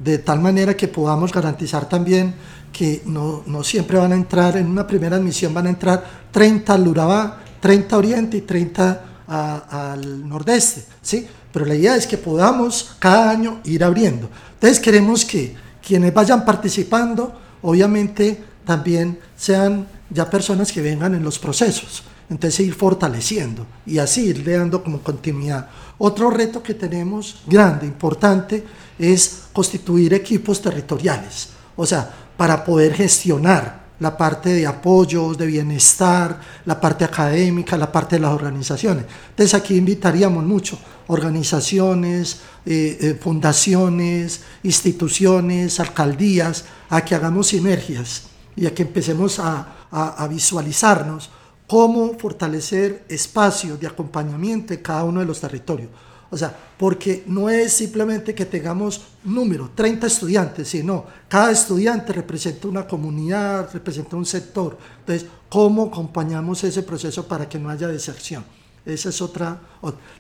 de 0.02 0.18
tal 0.18 0.40
manera 0.40 0.76
que 0.76 0.88
podamos 0.88 1.32
garantizar 1.32 1.88
también 1.88 2.34
que 2.72 3.02
no, 3.06 3.42
no, 3.46 3.62
siempre 3.62 3.98
van 3.98 4.12
a 4.12 4.16
entrar, 4.16 4.56
en 4.56 4.66
una 4.66 4.86
primera 4.86 5.16
admisión 5.16 5.54
van 5.54 5.66
a 5.66 5.70
entrar 5.70 6.04
30 6.32 6.74
al 6.74 6.88
Urabá, 6.88 7.40
30 7.60 7.96
Oriente 7.96 8.36
y 8.38 8.40
30 8.40 9.04
al 9.26 10.28
Nordeste, 10.28 10.84
¿sí? 11.00 11.26
Pero 11.52 11.66
la 11.66 11.76
idea 11.76 11.94
es 11.94 12.06
que 12.06 12.18
podamos 12.18 12.96
cada 12.98 13.30
año 13.30 13.60
ir 13.64 13.84
abriendo. 13.84 14.28
Entonces 14.54 14.80
queremos 14.80 15.24
que 15.24 15.54
quienes 15.86 16.12
vayan 16.12 16.44
participando, 16.44 17.32
obviamente 17.62 18.42
también 18.64 19.20
sean 19.36 19.86
ya 20.10 20.28
personas 20.30 20.72
que 20.72 20.82
vengan 20.82 21.14
en 21.14 21.22
los 21.22 21.38
procesos. 21.38 22.02
Entonces 22.30 22.60
ir 22.60 22.74
fortaleciendo 22.74 23.66
y 23.84 23.98
así 23.98 24.26
ir 24.26 24.44
dando 24.44 24.82
como 24.82 25.00
continuidad. 25.00 25.68
Otro 25.98 26.30
reto 26.30 26.62
que 26.62 26.74
tenemos 26.74 27.42
grande, 27.46 27.86
importante, 27.86 28.64
es 28.98 29.44
constituir 29.52 30.14
equipos 30.14 30.60
territoriales, 30.60 31.50
o 31.76 31.84
sea, 31.84 32.12
para 32.36 32.64
poder 32.64 32.94
gestionar 32.94 33.84
la 34.00 34.16
parte 34.16 34.50
de 34.50 34.66
apoyos, 34.66 35.38
de 35.38 35.46
bienestar, 35.46 36.40
la 36.64 36.80
parte 36.80 37.04
académica, 37.04 37.76
la 37.76 37.92
parte 37.92 38.16
de 38.16 38.20
las 38.20 38.32
organizaciones. 38.32 39.04
Entonces 39.30 39.54
aquí 39.54 39.76
invitaríamos 39.76 40.44
mucho 40.44 40.78
organizaciones, 41.06 42.40
eh, 42.66 42.98
eh, 43.00 43.18
fundaciones, 43.20 44.42
instituciones, 44.62 45.78
alcaldías, 45.78 46.64
a 46.90 47.04
que 47.04 47.14
hagamos 47.14 47.48
sinergias 47.48 48.24
y 48.56 48.66
a 48.66 48.74
que 48.74 48.82
empecemos 48.82 49.38
a, 49.38 49.68
a, 49.94 50.26
visualizarnos 50.26 51.30
cómo 51.68 52.18
fortalecer 52.18 53.04
espacios 53.08 53.78
de 53.78 53.86
acompañamiento 53.86 54.74
en 54.74 54.82
cada 54.82 55.04
uno 55.04 55.20
de 55.20 55.26
los 55.26 55.40
territorios. 55.40 55.90
O 56.30 56.36
sea, 56.36 56.54
porque 56.76 57.22
no 57.28 57.48
es 57.48 57.72
simplemente 57.72 58.34
que 58.34 58.44
tengamos 58.44 59.02
número, 59.22 59.70
30 59.72 60.08
estudiantes, 60.08 60.66
sino 60.66 61.04
cada 61.28 61.52
estudiante 61.52 62.12
representa 62.12 62.66
una 62.66 62.88
comunidad, 62.88 63.70
representa 63.72 64.16
un 64.16 64.26
sector. 64.26 64.76
Entonces, 64.98 65.28
¿cómo 65.48 65.84
acompañamos 65.84 66.64
ese 66.64 66.82
proceso 66.82 67.28
para 67.28 67.48
que 67.48 67.58
no 67.58 67.70
haya 67.70 67.86
deserción? 67.86 68.44
Esa 68.84 69.10
es 69.10 69.22
otra. 69.22 69.60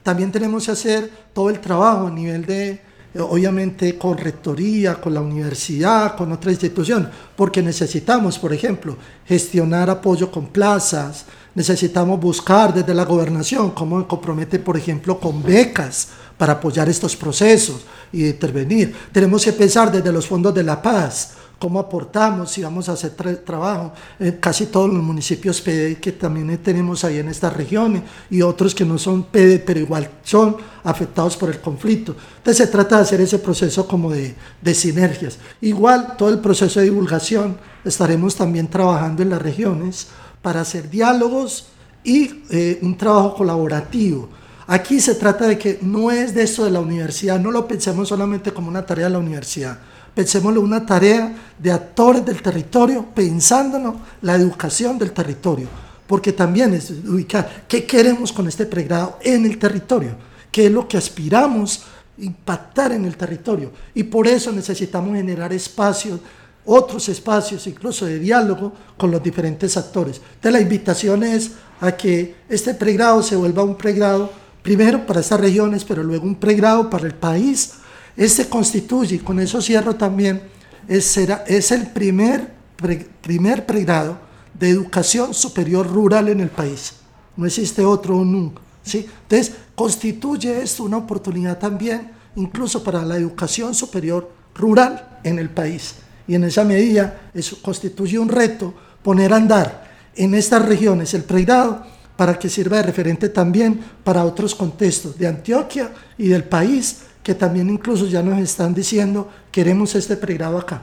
También 0.04 0.30
tenemos 0.30 0.66
que 0.66 0.70
hacer 0.70 1.10
todo 1.34 1.50
el 1.50 1.60
trabajo 1.60 2.06
a 2.06 2.10
nivel 2.10 2.46
de, 2.46 2.80
obviamente, 3.20 3.96
con 3.96 4.18
rectoría, 4.18 5.00
con 5.00 5.14
la 5.14 5.20
universidad, 5.20 6.16
con 6.16 6.32
otra 6.32 6.50
institución, 6.50 7.08
porque 7.36 7.62
necesitamos, 7.62 8.38
por 8.38 8.52
ejemplo, 8.52 8.96
gestionar 9.24 9.88
apoyo 9.88 10.30
con 10.30 10.48
plazas, 10.48 11.26
necesitamos 11.54 12.20
buscar 12.20 12.74
desde 12.74 12.94
la 12.94 13.04
gobernación 13.04 13.70
cómo 13.70 13.98
me 13.98 14.06
compromete, 14.06 14.58
por 14.58 14.76
ejemplo, 14.76 15.20
con 15.20 15.42
becas 15.42 16.08
para 16.36 16.54
apoyar 16.54 16.88
estos 16.88 17.14
procesos 17.14 17.82
y 18.12 18.26
intervenir. 18.26 18.94
Tenemos 19.12 19.44
que 19.44 19.52
pensar 19.52 19.92
desde 19.92 20.12
los 20.12 20.26
fondos 20.26 20.52
de 20.54 20.64
la 20.64 20.82
paz, 20.82 21.34
cómo 21.64 21.78
aportamos 21.78 22.50
si 22.50 22.62
vamos 22.62 22.90
a 22.90 22.92
hacer 22.92 23.12
trabajo 23.42 23.90
en 24.18 24.32
casi 24.32 24.66
todos 24.66 24.92
los 24.92 25.02
municipios 25.02 25.62
PD 25.62 25.96
que 25.98 26.12
también 26.12 26.58
tenemos 26.58 27.04
ahí 27.04 27.20
en 27.20 27.30
estas 27.30 27.56
regiones 27.56 28.02
y 28.28 28.42
otros 28.42 28.74
que 28.74 28.84
no 28.84 28.98
son 28.98 29.22
PD, 29.22 29.60
pero 29.64 29.80
igual 29.80 30.10
son 30.22 30.58
afectados 30.82 31.38
por 31.38 31.48
el 31.48 31.62
conflicto. 31.62 32.14
Entonces 32.36 32.66
se 32.66 32.70
trata 32.70 32.96
de 32.96 33.02
hacer 33.04 33.22
ese 33.22 33.38
proceso 33.38 33.88
como 33.88 34.10
de, 34.10 34.34
de 34.60 34.74
sinergias. 34.74 35.38
Igual 35.62 36.18
todo 36.18 36.28
el 36.28 36.40
proceso 36.40 36.80
de 36.80 36.84
divulgación 36.90 37.56
estaremos 37.82 38.36
también 38.36 38.68
trabajando 38.68 39.22
en 39.22 39.30
las 39.30 39.40
regiones 39.40 40.08
para 40.42 40.60
hacer 40.60 40.90
diálogos 40.90 41.68
y 42.04 42.42
eh, 42.50 42.78
un 42.82 42.94
trabajo 42.94 43.36
colaborativo. 43.36 44.28
Aquí 44.66 45.00
se 45.00 45.14
trata 45.14 45.46
de 45.46 45.56
que 45.56 45.78
no 45.80 46.10
es 46.10 46.34
de 46.34 46.42
eso 46.42 46.66
de 46.66 46.70
la 46.70 46.80
universidad, 46.80 47.40
no 47.40 47.50
lo 47.50 47.66
pensemos 47.66 48.10
solamente 48.10 48.52
como 48.52 48.68
una 48.68 48.84
tarea 48.84 49.06
de 49.06 49.12
la 49.12 49.18
universidad, 49.18 49.78
pensémoslo 50.14 50.60
una 50.60 50.84
tarea 50.86 51.34
de 51.58 51.70
actores 51.72 52.24
del 52.24 52.40
territorio, 52.40 53.06
pensándolo 53.14 53.96
la 54.22 54.34
educación 54.34 54.98
del 54.98 55.12
territorio, 55.12 55.68
porque 56.06 56.32
también 56.32 56.74
es 56.74 56.90
ubicar 56.90 57.64
qué 57.68 57.84
queremos 57.84 58.32
con 58.32 58.46
este 58.46 58.66
pregrado 58.66 59.18
en 59.22 59.44
el 59.44 59.58
territorio, 59.58 60.16
qué 60.50 60.66
es 60.66 60.72
lo 60.72 60.86
que 60.86 60.96
aspiramos 60.96 61.84
impactar 62.18 62.92
en 62.92 63.04
el 63.04 63.16
territorio, 63.16 63.72
y 63.94 64.04
por 64.04 64.28
eso 64.28 64.52
necesitamos 64.52 65.16
generar 65.16 65.52
espacios 65.52 66.20
otros 66.64 67.08
espacios, 67.08 67.66
incluso 67.66 68.06
de 68.06 68.18
diálogo 68.18 68.72
con 68.96 69.10
los 69.10 69.22
diferentes 69.22 69.76
actores. 69.76 70.20
Entonces 70.36 70.52
la 70.52 70.60
invitación 70.60 71.22
es 71.22 71.52
a 71.80 71.92
que 71.92 72.36
este 72.48 72.74
pregrado 72.74 73.22
se 73.22 73.36
vuelva 73.36 73.62
un 73.62 73.76
pregrado, 73.76 74.30
primero 74.62 75.04
para 75.06 75.20
estas 75.20 75.40
regiones, 75.40 75.84
pero 75.84 76.02
luego 76.02 76.24
un 76.24 76.36
pregrado 76.36 76.88
para 76.88 77.06
el 77.06 77.14
país. 77.14 77.74
Este 78.16 78.48
constituye, 78.48 79.20
con 79.20 79.40
eso 79.40 79.60
cierro 79.60 79.96
también, 79.96 80.42
es, 80.88 81.04
será, 81.04 81.44
es 81.46 81.72
el 81.72 81.88
primer, 81.88 82.52
primer 83.20 83.66
pregrado 83.66 84.18
de 84.58 84.68
educación 84.68 85.34
superior 85.34 85.86
rural 85.86 86.28
en 86.28 86.40
el 86.40 86.50
país. 86.50 86.94
No 87.36 87.46
existe 87.46 87.84
otro 87.84 88.24
nunca. 88.24 88.60
¿sí? 88.82 89.06
Entonces, 89.22 89.54
constituye 89.74 90.62
esto 90.62 90.84
una 90.84 90.98
oportunidad 90.98 91.58
también, 91.58 92.12
incluso 92.36 92.84
para 92.84 93.04
la 93.04 93.16
educación 93.16 93.74
superior 93.74 94.30
rural 94.54 95.18
en 95.24 95.38
el 95.38 95.50
país 95.50 95.94
y 96.26 96.34
en 96.34 96.44
esa 96.44 96.64
medida 96.64 97.30
eso 97.34 97.58
constituye 97.60 98.18
un 98.18 98.28
reto 98.28 98.74
poner 99.02 99.32
a 99.32 99.36
andar 99.36 99.84
en 100.16 100.34
estas 100.34 100.64
regiones 100.64 101.12
el 101.14 101.24
pregrado 101.24 101.84
para 102.16 102.38
que 102.38 102.48
sirva 102.48 102.78
de 102.78 102.84
referente 102.84 103.28
también 103.28 103.80
para 104.04 104.24
otros 104.24 104.54
contextos 104.54 105.18
de 105.18 105.26
Antioquia 105.26 105.92
y 106.16 106.28
del 106.28 106.44
país 106.44 107.02
que 107.24 107.34
también 107.34 107.70
incluso 107.70 108.06
ya 108.06 108.22
nos 108.22 108.38
están 108.38 108.74
diciendo 108.74 109.28
queremos 109.50 109.94
este 109.96 110.16
pregrado 110.16 110.58
acá. 110.58 110.82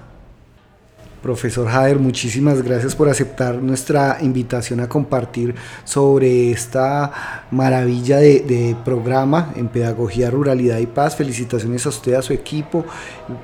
Profesor 1.21 1.67
Jader, 1.67 1.99
muchísimas 1.99 2.63
gracias 2.63 2.95
por 2.95 3.07
aceptar 3.07 3.61
nuestra 3.61 4.17
invitación 4.21 4.79
a 4.79 4.89
compartir 4.89 5.53
sobre 5.83 6.49
esta 6.49 7.45
maravilla 7.51 8.17
de, 8.17 8.39
de, 8.39 8.75
programa 8.83 9.53
en 9.55 9.67
Pedagogía, 9.67 10.31
Ruralidad 10.31 10.79
y 10.79 10.87
Paz. 10.87 11.15
Felicitaciones 11.15 11.85
a 11.85 11.89
usted, 11.89 12.15
a 12.15 12.23
su 12.23 12.33
equipo, 12.33 12.83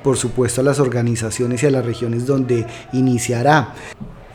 por 0.02 0.16
supuesto 0.16 0.60
a 0.60 0.64
las 0.64 0.80
organizaciones 0.80 1.62
y 1.62 1.66
a 1.66 1.70
las 1.70 1.86
regiones 1.86 2.26
donde 2.26 2.66
iniciará. 2.92 3.74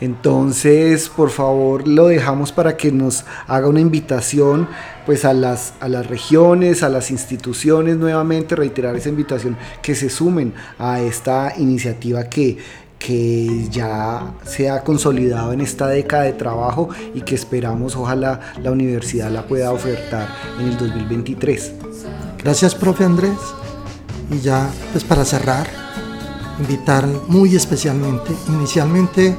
Entonces, 0.00 1.08
por 1.08 1.30
favor, 1.30 1.86
lo 1.86 2.08
dejamos 2.08 2.50
para 2.50 2.76
que 2.76 2.90
nos 2.90 3.24
haga 3.46 3.68
una 3.68 3.80
invitación 3.80 4.68
pues 5.06 5.24
a 5.24 5.32
las, 5.32 5.74
a 5.80 5.88
las 5.88 6.06
regiones, 6.06 6.82
a 6.82 6.88
las 6.88 7.10
instituciones 7.10 7.96
nuevamente, 7.96 8.56
reiterar 8.56 8.96
esa 8.96 9.08
invitación 9.08 9.56
que 9.82 9.94
se 9.94 10.10
sumen 10.10 10.54
a 10.78 11.00
esta 11.00 11.54
iniciativa 11.58 12.24
que, 12.24 12.58
que 12.98 13.68
ya 13.70 14.34
se 14.44 14.70
ha 14.70 14.82
consolidado 14.82 15.52
en 15.52 15.60
esta 15.60 15.88
década 15.88 16.22
de 16.22 16.32
trabajo 16.32 16.88
y 17.14 17.20
que 17.20 17.34
esperamos 17.34 17.96
ojalá 17.96 18.40
la 18.62 18.70
universidad 18.70 19.30
la 19.30 19.46
pueda 19.46 19.72
ofertar 19.72 20.28
en 20.58 20.68
el 20.68 20.78
2023. 20.78 21.72
Gracias, 22.42 22.74
profe 22.74 23.04
Andrés. 23.04 23.38
Y 24.30 24.40
ya, 24.40 24.70
pues 24.92 25.04
para 25.04 25.24
cerrar, 25.24 25.66
invitar 26.58 27.06
muy 27.28 27.54
especialmente, 27.54 28.32
inicialmente 28.48 29.36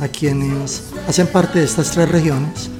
a 0.00 0.06
quienes 0.06 0.90
hacen 1.08 1.26
parte 1.26 1.58
de 1.58 1.64
estas 1.64 1.90
tres 1.90 2.08
regiones. 2.08 2.70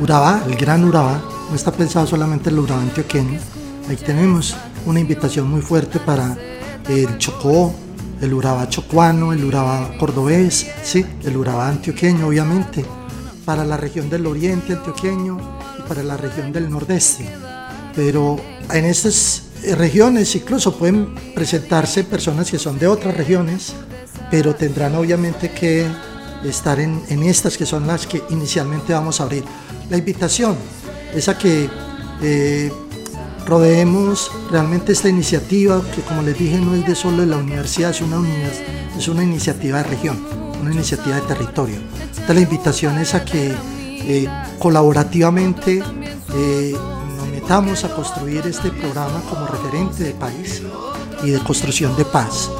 Urabá, 0.00 0.42
el 0.46 0.56
gran 0.56 0.84
Urabá, 0.84 1.22
no 1.48 1.54
está 1.54 1.72
pensado 1.72 2.06
solamente 2.06 2.48
en 2.50 2.56
el 2.56 2.60
Urabá 2.62 2.82
antioqueño. 2.82 3.38
Ahí 3.88 3.96
tenemos 3.96 4.56
una 4.84 5.00
invitación 5.00 5.48
muy 5.48 5.62
fuerte 5.62 6.00
para 6.00 6.36
el 6.88 7.18
Chocó, 7.18 7.74
el 8.20 8.32
Urabá 8.32 8.68
chocuano, 8.68 9.32
el 9.32 9.44
Urabá 9.44 9.96
cordobés, 9.98 10.66
sí, 10.82 11.04
el 11.24 11.36
Urabá 11.36 11.68
antioqueño, 11.68 12.26
obviamente, 12.26 12.84
para 13.44 13.64
la 13.64 13.76
región 13.76 14.08
del 14.08 14.26
oriente 14.26 14.72
antioqueño 14.72 15.38
y 15.78 15.82
para 15.88 16.02
la 16.02 16.16
región 16.16 16.52
del 16.52 16.70
nordeste. 16.70 17.28
Pero 17.94 18.36
en 18.72 18.84
estas 18.84 19.44
regiones 19.76 20.34
incluso 20.34 20.76
pueden 20.76 21.14
presentarse 21.34 22.04
personas 22.04 22.50
que 22.50 22.58
son 22.58 22.78
de 22.78 22.86
otras 22.86 23.16
regiones, 23.16 23.74
pero 24.30 24.54
tendrán 24.54 24.94
obviamente 24.96 25.50
que 25.50 25.86
estar 26.44 26.80
en, 26.80 27.02
en, 27.08 27.22
estas 27.22 27.56
que 27.56 27.66
son 27.66 27.86
las 27.86 28.06
que 28.06 28.22
inicialmente 28.30 28.92
vamos 28.92 29.20
a 29.20 29.24
abrir. 29.24 29.44
La 29.90 29.96
invitación 29.96 30.56
es 31.14 31.28
a 31.28 31.38
que 31.38 31.68
eh, 32.22 32.72
rodeemos 33.46 34.30
realmente 34.50 34.92
esta 34.92 35.08
iniciativa, 35.08 35.82
que 35.94 36.02
como 36.02 36.22
les 36.22 36.38
dije 36.38 36.58
no 36.58 36.74
es 36.74 36.86
de 36.86 36.94
solo 36.94 37.18
de 37.18 37.26
la 37.26 37.36
universidad, 37.36 37.90
es 37.90 38.00
una, 38.00 38.18
es 38.96 39.08
una 39.08 39.22
iniciativa 39.22 39.78
de 39.78 39.84
región, 39.84 40.18
una 40.60 40.72
iniciativa 40.72 41.16
de 41.16 41.22
territorio. 41.22 41.76
La 42.28 42.40
invitación 42.40 42.98
es 42.98 43.14
a 43.14 43.24
que 43.24 43.54
eh, 44.08 44.28
colaborativamente 44.58 45.82
eh, 46.34 46.74
nos 47.16 47.28
metamos 47.28 47.84
a 47.84 47.94
construir 47.94 48.46
este 48.46 48.70
programa 48.70 49.20
como 49.30 49.46
referente 49.46 50.04
de 50.04 50.12
país 50.12 50.62
y 51.22 51.30
de 51.30 51.38
construcción 51.40 51.96
de 51.96 52.04
paz. 52.04 52.50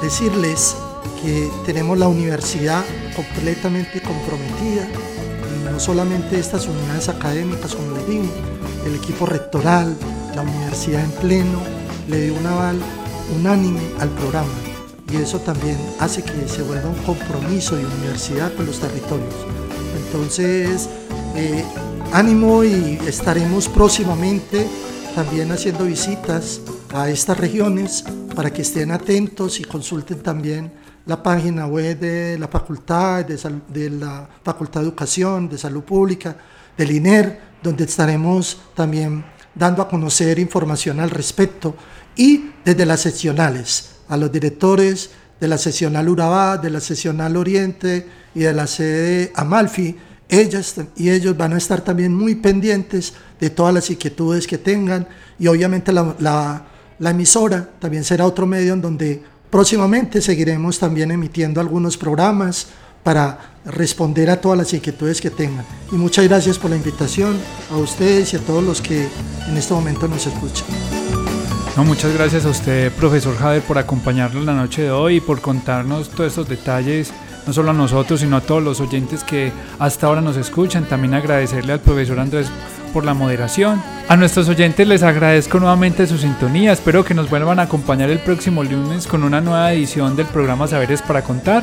decirles 0.00 0.76
que 1.22 1.50
tenemos 1.64 1.98
la 1.98 2.08
universidad 2.08 2.84
completamente 3.14 4.00
comprometida, 4.02 4.88
solamente 5.82 6.38
estas 6.38 6.68
unidades 6.68 7.08
académicas, 7.08 7.74
como 7.74 7.96
les 7.96 8.06
digo, 8.06 8.24
el 8.86 8.94
equipo 8.94 9.26
rectoral, 9.26 9.96
la 10.34 10.42
universidad 10.42 11.02
en 11.02 11.10
pleno, 11.12 11.58
le 12.08 12.26
dio 12.26 12.34
un 12.34 12.46
aval 12.46 12.78
unánime 13.36 13.80
al 13.98 14.08
programa 14.10 14.52
y 15.12 15.16
eso 15.16 15.40
también 15.40 15.76
hace 15.98 16.22
que 16.22 16.48
se 16.48 16.62
vuelva 16.62 16.88
un 16.88 17.02
compromiso 17.02 17.74
de 17.74 17.84
universidad 17.84 18.54
con 18.54 18.66
los 18.66 18.78
territorios. 18.78 19.34
Entonces, 20.06 20.88
eh, 21.34 21.64
ánimo 22.12 22.62
y 22.62 23.00
estaremos 23.04 23.68
próximamente 23.68 24.68
también 25.16 25.50
haciendo 25.50 25.84
visitas 25.84 26.60
a 26.94 27.10
estas 27.10 27.38
regiones 27.38 28.04
para 28.36 28.52
que 28.52 28.62
estén 28.62 28.92
atentos 28.92 29.58
y 29.58 29.64
consulten 29.64 30.22
también 30.22 30.70
la 31.06 31.22
página 31.22 31.66
web 31.66 31.98
de 31.98 32.38
la 32.38 32.48
facultad, 32.48 33.24
de, 33.24 33.38
de, 33.68 33.90
la 33.90 34.28
Facultad 34.44 34.80
de 34.80 34.86
Educación, 34.86 35.48
de 35.48 35.58
Salud 35.58 35.82
Pública, 35.82 36.36
del 36.76 36.90
INER, 36.90 37.40
donde 37.62 37.84
estaremos 37.84 38.60
también 38.74 39.24
dando 39.54 39.82
a 39.82 39.88
conocer 39.88 40.38
información 40.38 41.00
al 41.00 41.10
respecto 41.10 41.74
y 42.16 42.50
desde 42.64 42.86
las 42.86 43.00
seccionales, 43.00 43.96
a 44.08 44.16
los 44.16 44.30
directores 44.30 45.10
de 45.40 45.48
la 45.48 45.58
seccional 45.58 46.08
Urabá, 46.08 46.56
de 46.56 46.70
la 46.70 46.80
seccional 46.80 47.36
Oriente 47.36 48.06
y 48.34 48.40
de 48.40 48.52
la 48.52 48.66
sede 48.66 49.32
Amalfi, 49.34 49.96
ellas 50.28 50.76
y 50.96 51.10
ellos 51.10 51.36
van 51.36 51.52
a 51.52 51.58
estar 51.58 51.82
también 51.82 52.14
muy 52.14 52.36
pendientes 52.36 53.12
de 53.38 53.50
todas 53.50 53.74
las 53.74 53.90
inquietudes 53.90 54.46
que 54.46 54.56
tengan 54.56 55.06
y 55.38 55.46
obviamente 55.46 55.92
la, 55.92 56.14
la, 56.20 56.64
la 56.98 57.10
emisora 57.10 57.68
también 57.78 58.04
será 58.04 58.24
otro 58.24 58.46
medio 58.46 58.72
en 58.72 58.80
donde 58.80 59.22
Próximamente 59.52 60.22
seguiremos 60.22 60.78
también 60.78 61.10
emitiendo 61.10 61.60
algunos 61.60 61.98
programas 61.98 62.68
para 63.02 63.38
responder 63.66 64.30
a 64.30 64.40
todas 64.40 64.56
las 64.56 64.72
inquietudes 64.72 65.20
que 65.20 65.28
tengan. 65.28 65.66
Y 65.92 65.96
muchas 65.96 66.26
gracias 66.26 66.58
por 66.58 66.70
la 66.70 66.76
invitación 66.76 67.36
a 67.70 67.76
ustedes 67.76 68.32
y 68.32 68.36
a 68.36 68.38
todos 68.38 68.64
los 68.64 68.80
que 68.80 69.06
en 69.46 69.54
este 69.58 69.74
momento 69.74 70.08
nos 70.08 70.26
escuchan. 70.26 70.66
No, 71.76 71.84
muchas 71.84 72.14
gracias 72.14 72.46
a 72.46 72.48
usted, 72.48 72.90
profesor 72.92 73.36
Jader, 73.36 73.60
por 73.60 73.76
acompañarnos 73.76 74.42
la 74.46 74.54
noche 74.54 74.84
de 74.84 74.90
hoy 74.90 75.16
y 75.16 75.20
por 75.20 75.42
contarnos 75.42 76.08
todos 76.08 76.28
estos 76.28 76.48
detalles, 76.48 77.12
no 77.46 77.52
solo 77.52 77.72
a 77.72 77.74
nosotros, 77.74 78.20
sino 78.20 78.38
a 78.38 78.40
todos 78.40 78.62
los 78.62 78.80
oyentes 78.80 79.22
que 79.22 79.52
hasta 79.78 80.06
ahora 80.06 80.22
nos 80.22 80.38
escuchan. 80.38 80.88
También 80.88 81.12
agradecerle 81.12 81.74
al 81.74 81.80
profesor 81.80 82.18
Andrés 82.20 82.46
por 82.92 83.04
la 83.04 83.14
moderación. 83.14 83.82
A 84.08 84.16
nuestros 84.16 84.48
oyentes 84.48 84.86
les 84.86 85.02
agradezco 85.02 85.58
nuevamente 85.58 86.06
su 86.06 86.18
sintonía, 86.18 86.72
espero 86.72 87.04
que 87.04 87.14
nos 87.14 87.30
vuelvan 87.30 87.58
a 87.58 87.62
acompañar 87.62 88.10
el 88.10 88.18
próximo 88.18 88.62
lunes 88.62 89.06
con 89.06 89.24
una 89.24 89.40
nueva 89.40 89.72
edición 89.72 90.16
del 90.16 90.26
programa 90.26 90.68
Saberes 90.68 91.02
para 91.02 91.22
Contar. 91.22 91.62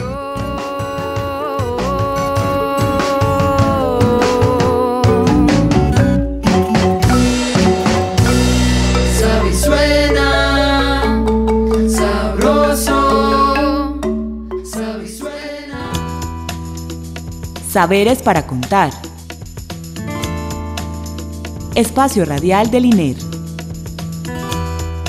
Saberes 17.72 18.22
para 18.22 18.46
contar. 18.46 18.92
Espacio 21.74 22.24
Radial 22.24 22.70
del 22.70 22.86
INER. 22.86 23.35